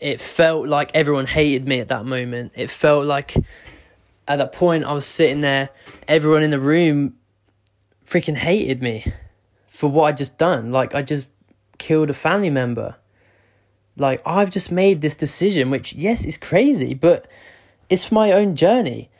[0.00, 2.52] it felt like everyone hated me at that moment.
[2.54, 3.34] It felt like
[4.28, 5.70] at that point I was sitting there,
[6.08, 7.14] everyone in the room
[8.06, 9.12] freaking hated me
[9.66, 10.72] for what I'd just done.
[10.72, 11.26] Like I just
[11.78, 12.96] killed a family member.
[13.96, 17.28] Like I've just made this decision, which yes is crazy, but
[17.88, 19.10] it's for my own journey.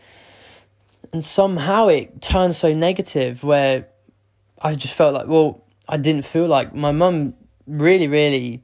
[1.12, 3.88] And somehow it turned so negative where
[4.60, 7.34] I just felt like, well, I didn't feel like my mum
[7.66, 8.62] really, really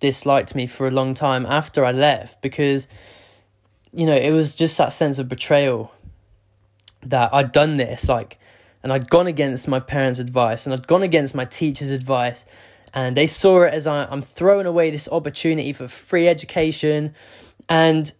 [0.00, 2.86] disliked me for a long time after I left because,
[3.94, 5.92] you know, it was just that sense of betrayal
[7.02, 8.38] that I'd done this, like,
[8.82, 12.44] and I'd gone against my parents' advice and I'd gone against my teacher's advice.
[12.92, 17.14] And they saw it as I, I'm throwing away this opportunity for free education
[17.68, 18.12] and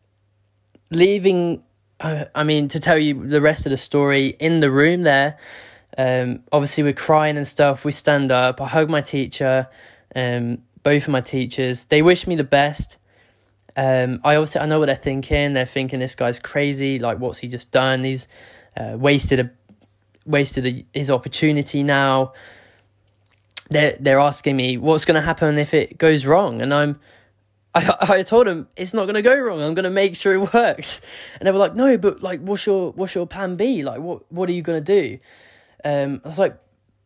[0.91, 1.63] leaving.
[2.01, 5.39] Uh, I mean, to tell you the rest of the story, in the room there,
[5.97, 7.85] um, obviously we're crying and stuff.
[7.85, 8.61] We stand up.
[8.61, 9.69] I hug my teacher.
[10.15, 11.87] Um, both of my teachers.
[11.87, 12.99] They wish me the best.
[13.77, 15.55] Um, I also I know what they're thinking.
[15.55, 16.99] They're thinking this guy's crazy.
[16.99, 18.05] Like, what's he just done?
[18.05, 18.29] He's
[18.77, 19.51] uh, wasted a
[20.27, 22.33] wasted a, his opportunity now.
[23.71, 27.01] They're they're asking me what's going to happen if it goes wrong, and I'm.
[27.77, 29.61] I, I told them it's not gonna go wrong.
[29.61, 31.01] I'm gonna make sure it works,
[31.41, 33.83] and they were like, "No, but like, what's your what's your plan B?
[33.83, 35.19] Like, what what are you gonna do?"
[35.85, 36.57] Um, I was like,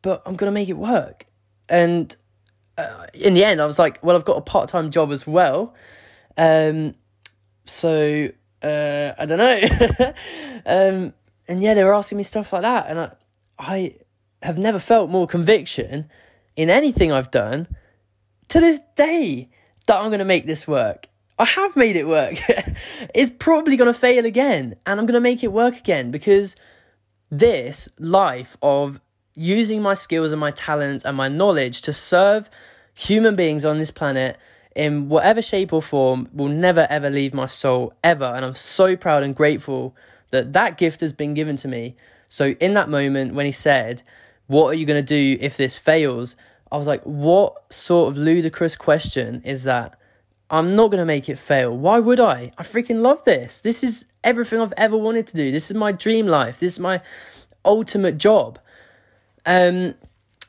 [0.03, 1.25] "But I'm gonna make it work,"
[1.71, 2.15] and
[2.79, 5.27] uh, in the end, I was like, well, I've got a part time job as
[5.27, 5.75] well.
[6.39, 6.95] Um,
[7.67, 8.31] so
[8.63, 9.61] uh, I don't know.
[10.67, 11.13] um,
[11.49, 13.13] and yeah, they were asking me stuff like that, and I,
[13.59, 13.97] I
[14.43, 16.09] have never felt more conviction
[16.57, 17.69] in anything I've done
[18.49, 19.51] to this day
[19.87, 21.09] that I'm going to make this work.
[21.39, 22.39] I have made it work.
[23.15, 26.57] it's probably going to fail again, and I'm going to make it work again because
[27.31, 29.01] this life of
[29.35, 32.51] using my skills and my talents and my knowledge to serve
[32.95, 34.37] human beings on this planet
[34.79, 38.25] in whatever shape or form will never ever leave my soul ever.
[38.25, 39.95] And i'm so proud and grateful
[40.31, 41.97] that that gift has been given to me.
[42.29, 44.03] So in that moment when he said
[44.47, 46.37] what are you going to do if this fails?
[46.71, 49.99] I was like what sort of ludicrous question is that?
[50.49, 51.77] I'm not going to make it fail.
[51.77, 52.53] Why would i?
[52.57, 53.61] I freaking love this.
[53.61, 55.51] This is everything i've ever wanted to do.
[55.51, 56.61] This is my dream life.
[56.61, 57.01] This is my
[57.65, 58.61] ultimate job.
[59.45, 59.95] Um,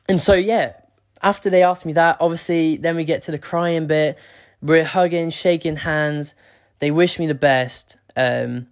[0.08, 0.74] and so, yeah,
[1.22, 4.18] after they asked me that, obviously, then we get to the crying bit.
[4.62, 6.34] We're hugging, shaking hands.
[6.78, 7.96] They wish me the best.
[8.16, 8.66] Um,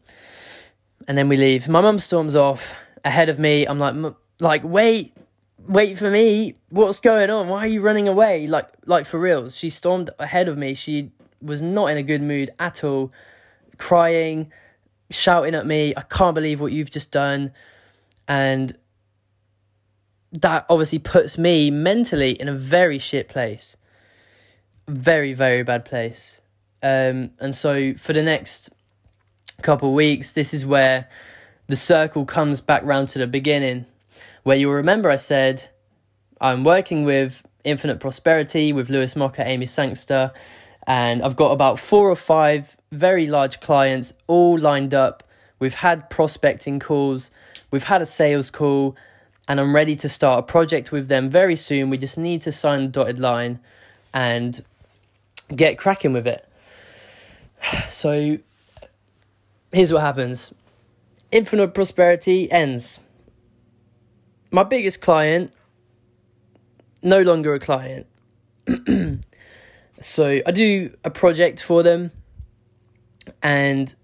[1.06, 1.68] and then we leave.
[1.68, 3.66] My mum storms off ahead of me.
[3.66, 5.16] I'm like, like, wait,
[5.66, 6.54] wait for me.
[6.70, 7.48] What's going on?
[7.48, 8.46] Why are you running away?
[8.46, 9.56] Like, like for reals.
[9.56, 10.74] She stormed ahead of me.
[10.74, 13.12] She was not in a good mood at all,
[13.76, 14.52] crying,
[15.10, 15.94] shouting at me.
[15.96, 17.52] I can't believe what you've just done.
[18.26, 18.76] And
[20.32, 23.76] that obviously puts me mentally in a very shit place.
[24.86, 26.40] Very, very bad place.
[26.82, 28.70] Um, and so for the next
[29.62, 31.08] couple weeks, this is where
[31.66, 33.86] the circle comes back round to the beginning,
[34.42, 35.68] where you'll remember I said
[36.40, 40.32] I'm working with Infinite Prosperity with Lewis Mocker, Amy Sangster,
[40.86, 45.22] and I've got about four or five very large clients all lined up.
[45.58, 47.30] We've had prospecting calls,
[47.70, 48.96] we've had a sales call,
[49.48, 51.88] and I'm ready to start a project with them very soon.
[51.88, 53.58] We just need to sign the dotted line
[54.12, 54.62] and
[55.54, 56.44] get cracking with it.
[57.90, 58.38] So
[59.72, 60.52] here's what happens
[61.32, 63.00] Infinite Prosperity ends.
[64.50, 65.52] My biggest client,
[67.02, 68.06] no longer a client.
[70.00, 72.12] so I do a project for them,
[73.42, 73.94] and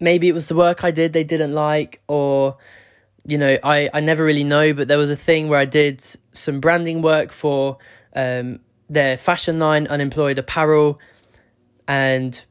[0.00, 2.56] maybe it was the work I did they didn't like, or
[3.28, 6.02] you know, I, I never really know, but there was a thing where I did
[6.32, 7.76] some branding work for
[8.16, 10.98] um, their fashion line, Unemployed Apparel,
[11.86, 12.42] and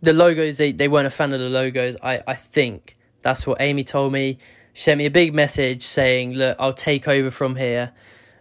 [0.00, 1.96] the logos, they, they weren't a fan of the logos.
[2.02, 4.38] I, I think that's what Amy told me.
[4.72, 7.92] She sent me a big message saying, Look, I'll take over from here.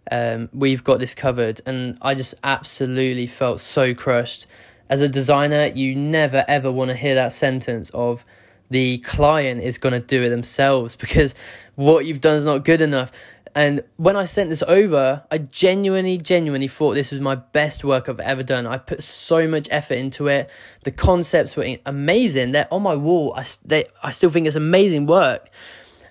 [0.10, 1.60] Um, we've got this covered.
[1.66, 4.48] And I just absolutely felt so crushed.
[4.90, 8.24] As a designer, you never ever want to hear that sentence of,
[8.72, 11.36] the client is going to do it themselves because
[11.76, 13.12] what you've done is not good enough.
[13.54, 18.08] And when I sent this over, I genuinely, genuinely thought this was my best work
[18.08, 18.66] I've ever done.
[18.66, 20.50] I put so much effort into it.
[20.84, 22.54] The concepts were amazing.
[22.54, 23.34] They're on my wall.
[23.36, 25.50] I, they, I still think it's amazing work.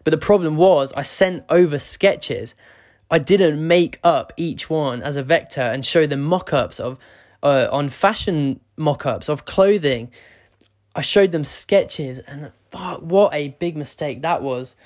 [0.05, 2.55] But the problem was, I sent over sketches.
[3.11, 6.99] I didn't make up each one as a vector and show them mock ups of
[7.43, 10.11] uh, on fashion mock ups of clothing
[11.01, 14.77] I showed them sketches and fuck, what a big mistake that was.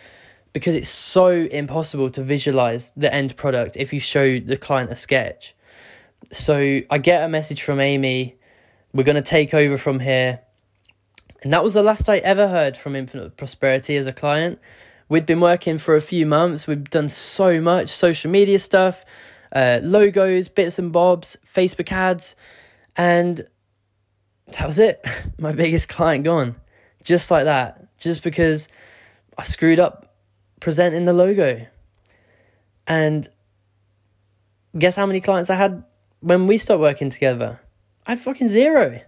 [0.52, 4.94] Because it's so impossible to visualize the end product if you show the client a
[4.94, 5.56] sketch.
[6.30, 8.36] So I get a message from Amy,
[8.92, 10.38] we're going to take over from here.
[11.42, 14.60] And that was the last I ever heard from Infinite Prosperity as a client.
[15.08, 19.04] We'd been working for a few months, we'd done so much social media stuff,
[19.52, 22.36] uh, logos, bits and bobs, Facebook ads,
[22.96, 23.48] and
[24.52, 25.04] that was it.
[25.38, 26.56] My biggest client gone.
[27.02, 27.98] Just like that.
[27.98, 28.68] Just because
[29.36, 30.14] I screwed up
[30.60, 31.66] presenting the logo.
[32.86, 33.28] And
[34.78, 35.84] guess how many clients I had
[36.20, 37.60] when we stopped working together?
[38.06, 39.00] I had fucking zero.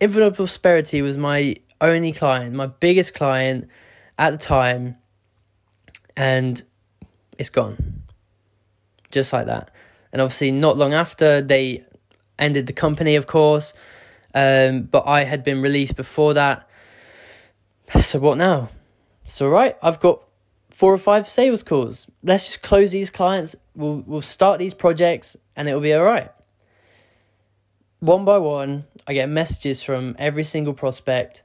[0.00, 3.68] Infinite Prosperity was my only client, my biggest client
[4.18, 4.96] at the time,
[6.16, 6.62] and
[7.38, 8.02] it's gone.
[9.10, 9.70] Just like that.
[10.12, 11.84] And obviously, not long after, they
[12.38, 13.72] ended the company, of course.
[14.34, 16.68] Um, but I had been released before that.
[18.00, 18.68] So what now?
[19.26, 20.22] So right, I've got
[20.70, 22.06] four or five sales calls.
[22.22, 23.56] Let's just close these clients.
[23.74, 26.30] We'll we'll start these projects and it'll be all right.
[27.98, 31.42] One by one, I get messages from every single prospect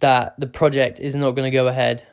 [0.00, 2.06] that the project is not going to go ahead.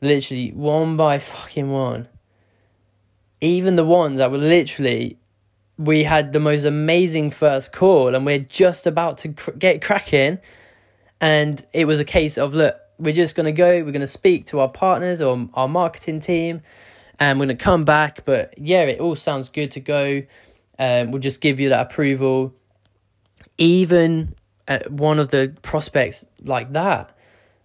[0.00, 2.06] Literally one by fucking one.
[3.40, 5.18] Even the ones that were literally
[5.78, 10.38] we had the most amazing first call and we're just about to cr- get cracking.
[11.20, 14.06] And it was a case of look we're just going to go we're going to
[14.06, 16.62] speak to our partners or our marketing team
[17.20, 18.24] and we're going to come back.
[18.24, 20.22] But yeah it all sounds good to go.
[20.78, 22.54] Um, we'll just give you that approval.
[23.58, 24.34] Even
[24.68, 27.16] at one of the prospects like that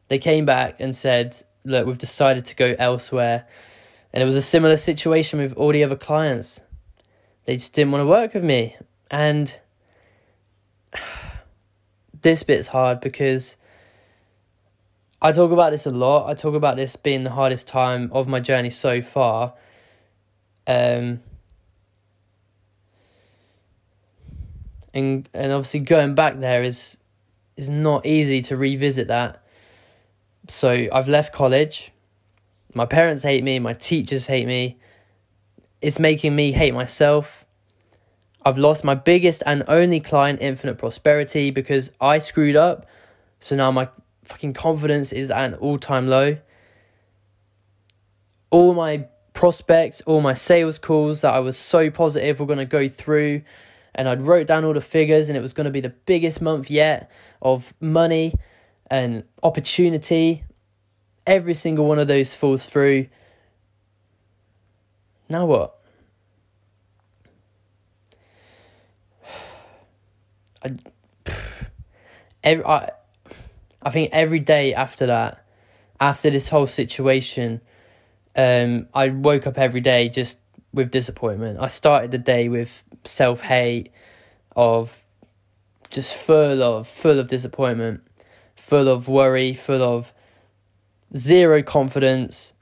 [0.07, 3.47] they came back and said look we've decided to go elsewhere.
[4.13, 6.59] And it was a similar situation with all the other clients
[7.45, 8.75] they just didn't want to work with me.
[9.09, 9.59] And
[12.21, 13.57] this bit's hard because
[15.21, 16.29] I talk about this a lot.
[16.29, 19.53] I talk about this being the hardest time of my journey so far.
[20.67, 21.21] Um,
[24.93, 26.97] and and obviously going back there is
[27.57, 29.43] is not easy to revisit that.
[30.47, 31.91] So I've left college.
[32.73, 34.77] My parents hate me, my teachers hate me
[35.81, 37.45] it's making me hate myself.
[38.43, 42.87] I've lost my biggest and only client, Infinite Prosperity, because I screwed up.
[43.39, 43.89] So now my
[44.23, 46.37] fucking confidence is at an all time low.
[48.49, 52.65] All my prospects, all my sales calls that I was so positive were going to
[52.65, 53.43] go through,
[53.95, 56.41] and I'd wrote down all the figures, and it was going to be the biggest
[56.41, 57.11] month yet
[57.41, 58.33] of money
[58.89, 60.43] and opportunity.
[61.25, 63.07] Every single one of those falls through
[65.31, 65.75] now what?
[70.63, 70.75] I,
[72.43, 72.91] every, I,
[73.81, 75.43] I think every day after that,
[75.99, 77.61] after this whole situation,
[78.35, 80.39] um, I woke up every day just
[80.73, 81.59] with disappointment.
[81.59, 83.91] I started the day with self hate,
[84.55, 85.03] of
[85.89, 88.01] just full of full of disappointment,
[88.55, 90.13] full of worry, full of
[91.15, 92.53] zero confidence,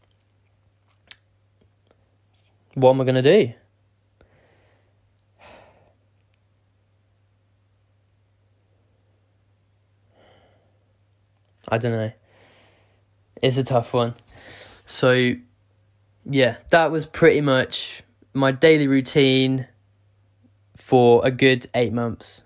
[2.79, 3.53] what am I going to do?
[11.67, 12.11] I don't know.
[13.41, 14.15] It's a tough one.
[14.85, 15.33] So,
[16.25, 18.01] yeah, that was pretty much
[18.33, 19.67] my daily routine
[20.75, 22.41] for a good eight months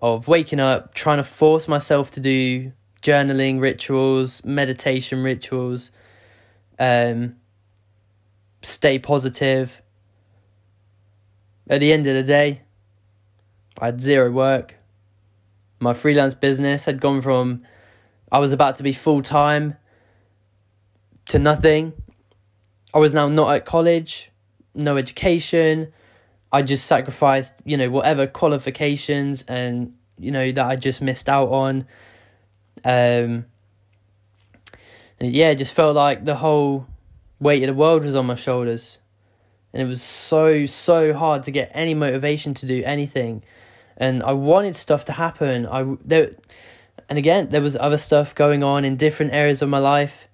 [0.00, 2.72] of waking up, trying to force myself to do
[3.02, 5.90] journaling rituals, meditation rituals,
[6.78, 7.36] um,
[8.62, 9.82] stay positive.
[11.68, 12.62] At the end of the day,
[13.78, 14.76] I had zero work.
[15.78, 17.62] My freelance business had gone from
[18.32, 19.76] I was about to be full time
[21.28, 21.92] to nothing.
[22.94, 24.30] I was now not at college,
[24.74, 25.92] no education.
[26.52, 31.48] I just sacrificed, you know, whatever qualifications and, you know, that I just missed out
[31.48, 31.86] on.
[32.84, 33.46] Um,
[35.18, 36.86] and yeah, just felt like the whole
[37.40, 38.98] weight of the world was on my shoulders.
[39.72, 43.42] And it was so, so hard to get any motivation to do anything.
[43.96, 45.66] And I wanted stuff to happen.
[45.66, 46.32] I there,
[47.08, 50.26] and again, there was other stuff going on in different areas of my life,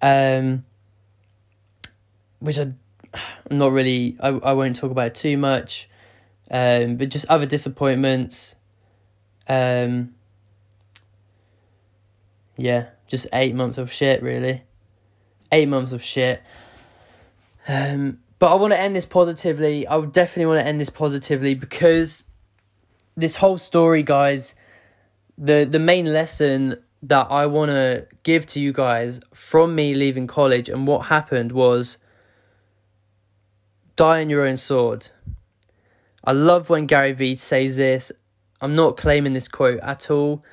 [0.00, 0.64] um,
[2.40, 2.78] which I'm
[3.50, 4.16] not really.
[4.20, 5.88] I I won't talk about it too much,
[6.50, 8.56] um, but just other disappointments.
[9.46, 10.14] Um,
[12.56, 14.62] yeah, just eight months of shit, really
[15.52, 16.42] eight months of shit.
[17.66, 19.86] Um, but I want to end this positively.
[19.86, 22.24] I would definitely want to end this positively because
[23.16, 24.54] this whole story, guys,
[25.36, 30.26] the the main lesson that I want to give to you guys from me leaving
[30.26, 31.96] college and what happened was
[33.94, 35.08] die on your own sword.
[36.24, 38.10] I love when Gary Vee says this.
[38.60, 40.44] I'm not claiming this quote at all.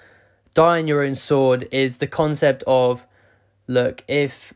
[0.53, 3.05] Die on your own sword is the concept of
[3.67, 4.53] look, if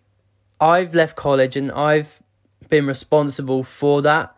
[0.60, 2.22] I've left college and I've
[2.70, 4.36] been responsible for that,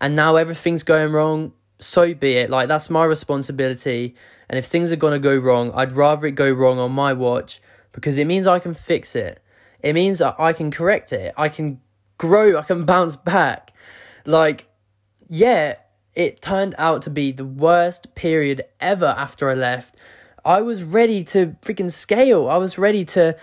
[0.00, 2.50] and now everything's going wrong, so be it.
[2.50, 4.14] Like, that's my responsibility.
[4.48, 7.12] And if things are going to go wrong, I'd rather it go wrong on my
[7.12, 7.60] watch
[7.92, 9.40] because it means I can fix it.
[9.80, 11.34] It means I can correct it.
[11.36, 11.80] I can
[12.18, 12.58] grow.
[12.58, 13.72] I can bounce back.
[14.26, 14.66] Like,
[15.28, 15.76] yeah,
[16.14, 19.96] it turned out to be the worst period ever after I left.
[20.44, 22.48] I was ready to freaking scale.
[22.48, 23.36] I was ready to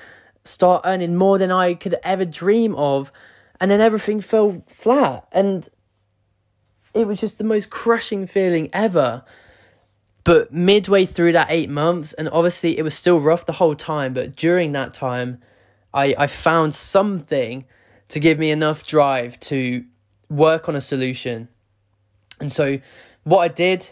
[0.44, 3.12] start earning more than I could ever dream of.
[3.60, 5.28] And then everything fell flat.
[5.32, 5.70] And
[6.94, 9.24] it was just the most crushing feeling ever.
[10.24, 14.14] But midway through that eight months, and obviously it was still rough the whole time,
[14.14, 15.42] but during that time,
[15.94, 17.66] I, I found something
[18.10, 19.86] to give me enough drive to
[20.30, 21.48] work on a solution.
[22.40, 22.80] And so,
[23.24, 23.92] what I did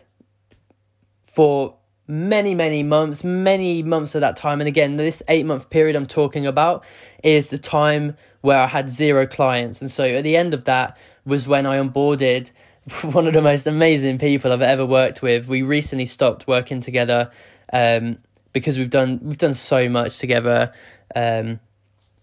[1.23, 1.78] for
[2.09, 6.07] many, many months, many months of that time, and again, this eight month period I'm
[6.07, 6.83] talking about
[7.23, 9.79] is the time where I had zero clients.
[9.79, 12.51] And so, at the end of that was when I onboarded
[13.11, 15.47] one of the most amazing people I've ever worked with.
[15.47, 17.31] We recently stopped working together
[17.71, 18.17] um,
[18.53, 20.73] because we've done we've done so much together,
[21.15, 21.59] um,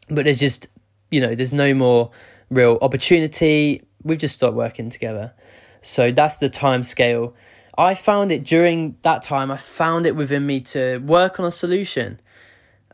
[0.08, 0.66] but there's just
[1.12, 2.10] you know there's no more
[2.50, 3.82] real opportunity.
[4.02, 5.32] We've just stopped working together,
[5.80, 7.34] so that's the time scale.
[7.78, 9.50] I found it during that time.
[9.50, 12.20] I found it within me to work on a solution,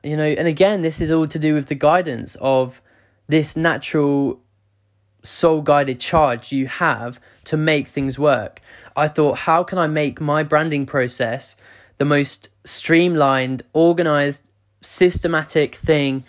[0.03, 0.24] you know.
[0.24, 2.83] And again, this is all to do with the guidance of
[3.28, 4.41] this natural
[5.22, 8.61] soul guided charge you have to make things work.
[8.97, 11.55] I thought, how can I make my branding process
[11.99, 14.49] the most streamlined, organized,
[14.80, 16.24] systematic thing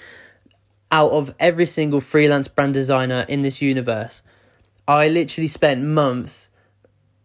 [0.92, 4.22] out of every single freelance brand designer in this universe?
[4.88, 6.50] I literally spent months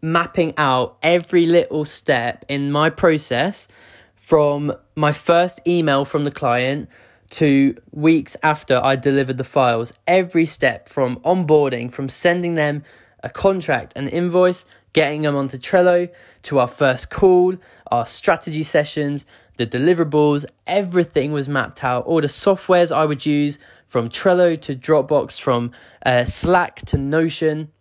[0.01, 3.67] mapping out every little step in my process
[4.15, 6.89] from my first email from the client
[7.29, 9.93] to weeks after I delivered the files.
[10.07, 12.83] Every step from onboarding, from sending them
[13.23, 16.09] a contract, an invoice, getting them onto Trello,
[16.43, 17.55] to our first call,
[17.91, 19.25] our strategy sessions,
[19.57, 22.05] the deliverables, everything was mapped out.
[22.05, 25.71] All the softwares I would use from Trello to Dropbox, from
[26.05, 27.71] uh, Slack to Notion,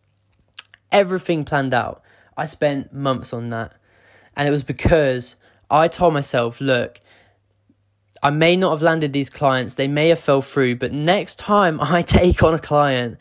[0.90, 2.02] everything planned out.
[2.38, 3.72] I spent months on that.
[4.36, 5.36] And it was because
[5.70, 7.00] I told myself, look,
[8.22, 11.78] I may not have landed these clients, they may have fell through, but next time
[11.82, 13.18] I take on a client,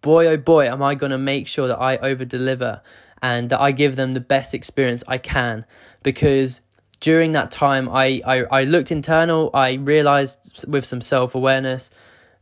[0.00, 2.80] boy oh boy, am I going to make sure that I over deliver
[3.22, 5.64] and that I give them the best experience I can.
[6.02, 6.60] Because
[7.00, 11.90] during that time, I, I, I looked internal, I realized with some self awareness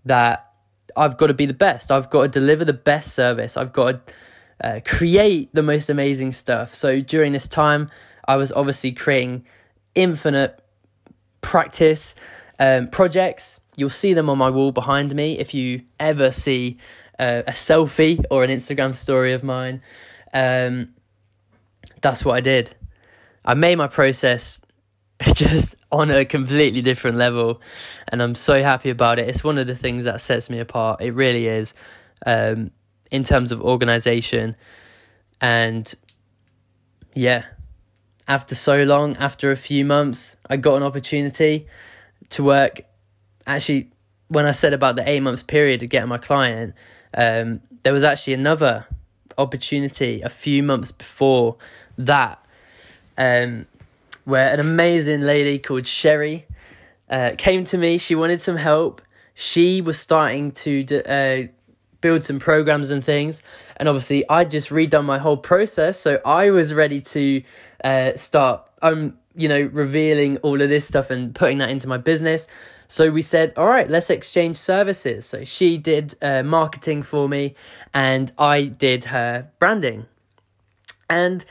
[0.07, 0.51] that
[0.97, 1.93] I've got to be the best.
[1.93, 3.57] I've got to deliver the best service.
[3.57, 4.15] I've got to
[4.63, 6.75] uh, create the most amazing stuff.
[6.75, 7.91] So during this time,
[8.27, 9.45] I was obviously creating
[9.95, 10.63] infinite
[11.41, 12.15] practice
[12.59, 13.61] um, projects.
[13.77, 16.79] You'll see them on my wall behind me if you ever see
[17.19, 19.83] uh, a selfie or an Instagram story of mine.
[20.33, 20.95] Um,
[22.01, 22.75] that's what I did.
[23.45, 24.61] I made my process
[25.35, 27.61] just on a completely different level,
[28.09, 29.29] and I'm so happy about it.
[29.29, 31.01] It's one of the things that sets me apart.
[31.01, 31.75] It really is,
[32.27, 32.71] um,
[33.11, 34.57] in terms of organization,
[35.41, 35.95] and
[37.15, 37.45] yeah,
[38.29, 41.67] after so long, after a few months, I got an opportunity
[42.31, 42.83] to work.
[43.47, 43.91] Actually,
[44.29, 46.75] when I said about the eight months period to get my client,
[47.15, 48.87] um, there was actually another
[49.37, 51.57] opportunity a few months before
[51.99, 52.39] that,
[53.19, 53.67] um,
[54.25, 56.47] where an amazing lady called Sherry
[57.09, 57.99] uh, came to me.
[57.99, 59.03] She wanted some help.
[59.35, 61.49] She was starting to uh,
[62.01, 63.43] build some programs and things.
[63.77, 67.43] And obviously, I just redone my whole process, so I was ready to
[67.85, 68.67] uh, start.
[68.83, 72.49] Um, you know, revealing all of this stuff and putting that into my business.
[72.89, 75.25] So we said, all right, let's exchange services.
[75.25, 77.55] So she did uh, marketing for me,
[77.95, 80.07] and I did her branding,
[81.09, 81.45] and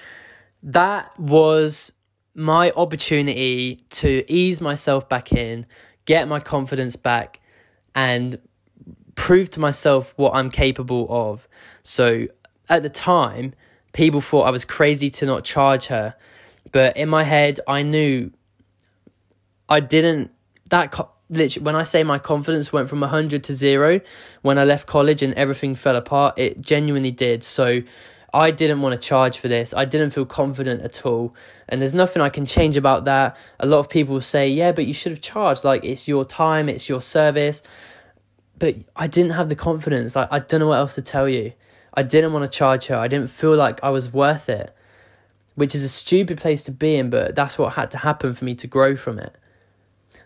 [0.62, 1.94] that was
[2.36, 5.66] my opportunity to ease myself back in,
[6.06, 7.40] get my confidence back,
[7.96, 8.38] and
[9.20, 11.46] prove to myself what I'm capable of.
[11.84, 12.28] So
[12.70, 13.54] at the time,
[13.92, 16.16] people thought I was crazy to not charge her,
[16.72, 18.32] but in my head, I knew
[19.68, 20.32] I didn't.
[20.70, 20.98] That
[21.30, 24.00] literally, when I say my confidence went from 100 to zero
[24.42, 27.44] when I left college and everything fell apart, it genuinely did.
[27.44, 27.82] So
[28.34, 29.74] I didn't want to charge for this.
[29.74, 31.36] I didn't feel confident at all.
[31.68, 33.36] And there's nothing I can change about that.
[33.60, 35.66] A lot of people say, yeah, but you should have charged.
[35.66, 37.64] Like, it's your time, it's your service.
[38.60, 40.16] But I didn't have the confidence.
[40.16, 41.54] Like, I don't know what else to tell you.
[41.94, 42.96] I didn't want to charge her.
[42.96, 44.76] I didn't feel like I was worth it,
[45.56, 48.46] which is a stupid place to be in, but that's what had to happen for
[48.46, 49.34] me to grow from it.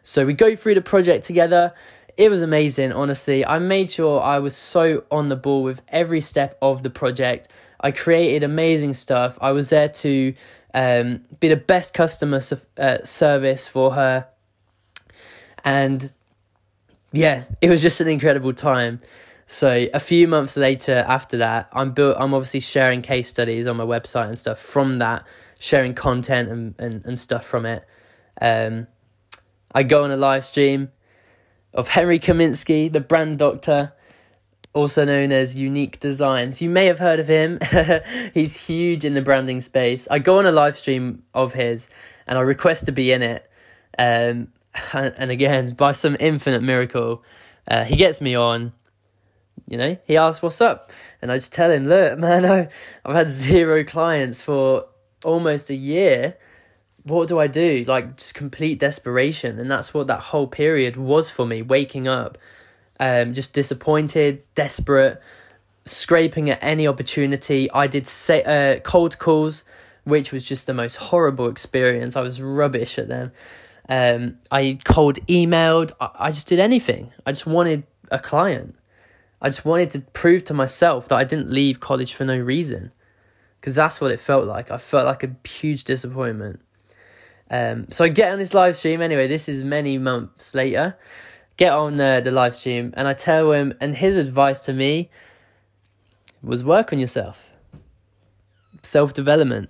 [0.02, 1.74] So we go through the project together.
[2.18, 3.46] It was amazing, honestly.
[3.46, 7.48] I made sure I was so on the ball with every step of the project.
[7.80, 9.38] I created amazing stuff.
[9.42, 10.34] I was there to
[10.74, 12.42] um, be the best customer
[12.78, 14.28] uh, service for her.
[15.64, 16.12] And
[17.14, 19.00] yeah, it was just an incredible time.
[19.46, 23.78] So a few months later after that, I'm built I'm obviously sharing case studies on
[23.78, 25.26] my website and stuff from that,
[25.60, 27.86] sharing content and, and, and stuff from it.
[28.42, 28.88] Um,
[29.74, 30.92] I go on a live stream
[31.74, 33.94] of Henry Kaminsky, the brand doctor,
[34.74, 36.62] also known as Unique Designs.
[36.62, 37.60] You may have heard of him.
[38.34, 40.08] He's huge in the branding space.
[40.10, 41.90] I go on a live stream of his
[42.26, 43.50] and I request to be in it.
[44.00, 44.53] Um,
[44.94, 47.24] and again, by some infinite miracle,
[47.68, 48.74] uh, he gets me on.
[49.68, 50.92] You know, he asks, What's up?
[51.22, 52.70] And I just tell him, Look, man,
[53.06, 54.86] I've had zero clients for
[55.24, 56.36] almost a year
[57.04, 57.84] what do I do?
[57.88, 61.62] Like just complete desperation, and that's what that whole period was for me.
[61.62, 62.38] Waking up,
[63.00, 65.22] um, just disappointed, desperate,
[65.86, 67.70] scraping at any opportunity.
[67.72, 69.66] I did say uh, cold calls,
[70.06, 72.16] which was just the most horrible experience.
[72.16, 73.32] I was rubbish at them.
[73.90, 75.92] Um, I cold emailed.
[76.00, 77.12] I, I just did anything.
[77.26, 78.76] I just wanted a client.
[79.42, 82.94] I just wanted to prove to myself that I didn't leave college for no reason,
[83.60, 84.72] because that's what it felt like.
[84.72, 86.62] I felt like a huge disappointment.
[87.52, 89.28] Um, so I get on this live stream anyway.
[89.28, 90.98] This is many months later.
[91.58, 95.10] Get on uh, the live stream, and I tell him, and his advice to me
[96.42, 97.50] was work on yourself,
[98.82, 99.70] self development.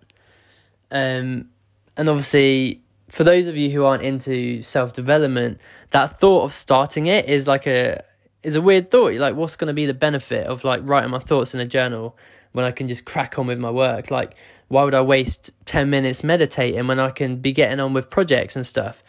[0.91, 1.49] Um,
[1.97, 2.82] and obviously,
[3.14, 5.61] for those of you who aren't into self development,
[5.91, 8.03] that thought of starting it is like a
[8.41, 9.09] is a weird thought.
[9.09, 11.66] You're like, what's going to be the benefit of like writing my thoughts in a
[11.66, 12.18] journal
[12.53, 14.09] when I can just crack on with my work?
[14.09, 14.34] Like,
[14.68, 18.55] why would I waste 10 minutes meditating when I can be getting on with projects
[18.55, 19.03] and stuff?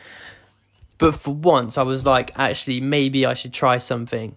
[0.98, 4.36] But for once, I was like, actually, maybe I should try something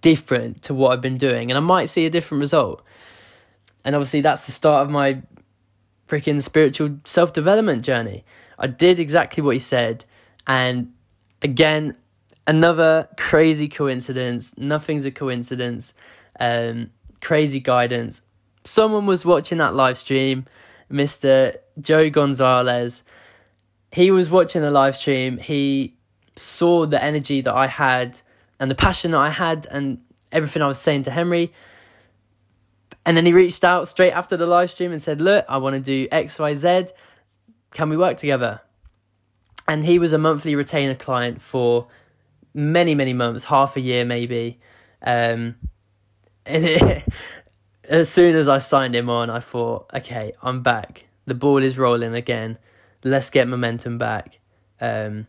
[0.00, 2.82] different to what I've been doing, and I might see a different result.
[3.84, 5.20] And obviously, that's the start of my
[6.08, 8.24] freaking spiritual self development journey.
[8.58, 10.04] I did exactly what he said,
[10.46, 10.92] and
[11.42, 11.96] again,
[12.46, 14.52] another crazy coincidence.
[14.56, 15.94] Nothing's a coincidence.
[16.40, 16.90] Um,
[17.20, 18.22] crazy guidance
[18.68, 20.44] someone was watching that live stream,
[20.90, 21.56] Mr.
[21.80, 23.02] Joe Gonzalez.
[23.90, 25.38] He was watching the live stream.
[25.38, 25.96] He
[26.36, 28.20] saw the energy that I had
[28.60, 29.98] and the passion that I had and
[30.30, 31.52] everything I was saying to Henry.
[33.06, 35.74] And then he reached out straight after the live stream and said, Look, I want
[35.74, 36.90] to do XYZ.
[37.72, 38.60] Can we work together?
[39.66, 41.88] And he was a monthly retainer client for
[42.54, 44.58] many, many months, half a year maybe.
[45.02, 45.56] Um,
[46.46, 47.04] and it,
[47.84, 51.06] as soon as I signed him on, I thought, okay, I'm back.
[51.26, 52.58] The ball is rolling again.
[53.04, 54.38] Let's get momentum back.
[54.80, 55.26] Um,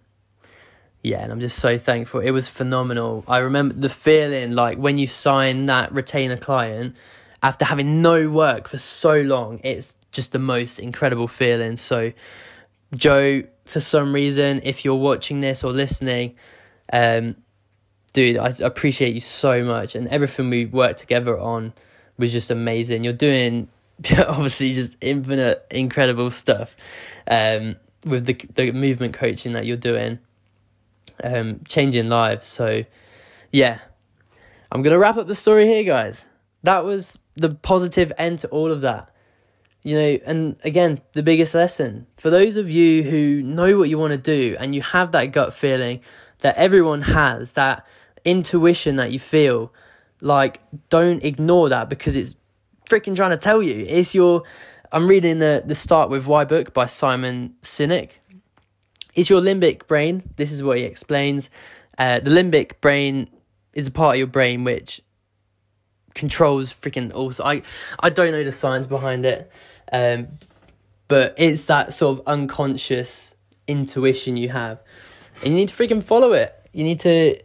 [1.03, 2.19] yeah, and I'm just so thankful.
[2.19, 3.23] It was phenomenal.
[3.27, 6.95] I remember the feeling like when you sign that retainer client
[7.41, 11.77] after having no work for so long, it's just the most incredible feeling.
[11.77, 12.11] So,
[12.95, 16.35] Joe, for some reason, if you're watching this or listening,
[16.91, 17.35] um,
[18.13, 21.73] dude, I appreciate you so much and everything we worked together on
[22.17, 23.03] was just amazing.
[23.03, 23.69] You're doing
[24.17, 26.75] obviously just infinite, incredible stuff
[27.27, 30.19] um, with the the movement coaching that you're doing,
[31.23, 32.45] um, changing lives.
[32.45, 32.85] So,
[33.51, 33.79] yeah,
[34.71, 36.25] I'm gonna wrap up the story here, guys.
[36.63, 39.13] That was the positive end to all of that.
[39.83, 43.97] You know, and again, the biggest lesson for those of you who know what you
[43.97, 46.01] want to do and you have that gut feeling
[46.39, 47.85] that everyone has, that
[48.25, 49.73] intuition that you feel
[50.21, 52.35] like, don't ignore that because it's
[52.89, 53.85] freaking trying to tell you.
[53.87, 54.43] It's your.
[54.91, 58.11] I'm reading the the Start with Why book by Simon Sinek.
[59.13, 60.23] It's your limbic brain.
[60.35, 61.49] This is what he explains.
[61.97, 63.29] Uh, the limbic brain
[63.73, 65.01] is a part of your brain which
[66.15, 67.61] controls freaking also I
[67.99, 69.51] I don't know the science behind it.
[69.91, 70.27] Um,
[71.09, 73.35] but it's that sort of unconscious
[73.67, 74.79] intuition you have.
[75.43, 76.53] And you need to freaking follow it.
[76.71, 77.41] You need to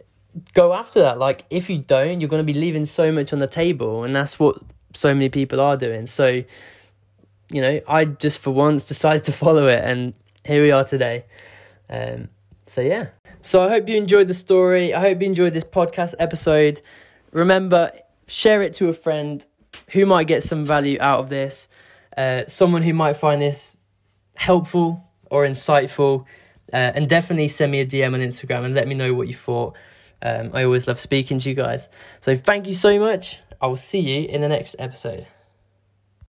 [0.53, 1.19] go after that.
[1.19, 4.15] Like, if you don't, you're going to be leaving so much on the table, and
[4.15, 4.59] that's what
[4.93, 6.07] so many people are doing.
[6.07, 6.45] So,
[7.51, 10.13] you know, I just for once decided to follow it, and
[10.45, 11.25] here we are today.
[11.89, 12.29] Um,
[12.67, 13.09] so yeah.
[13.41, 14.93] So I hope you enjoyed the story.
[14.93, 16.81] I hope you enjoyed this podcast episode.
[17.33, 17.93] Remember,
[18.27, 19.45] share it to a friend.
[19.91, 21.69] who might get some value out of this,
[22.17, 23.77] uh, someone who might find this
[24.37, 26.25] helpful or insightful,
[26.73, 29.35] uh, and definitely send me a DM on Instagram and let me know what you
[29.35, 29.75] thought.
[30.23, 31.89] Um, I always love speaking to you guys.
[32.21, 33.43] So thank you so much.
[33.61, 35.27] I will see you in the next episode.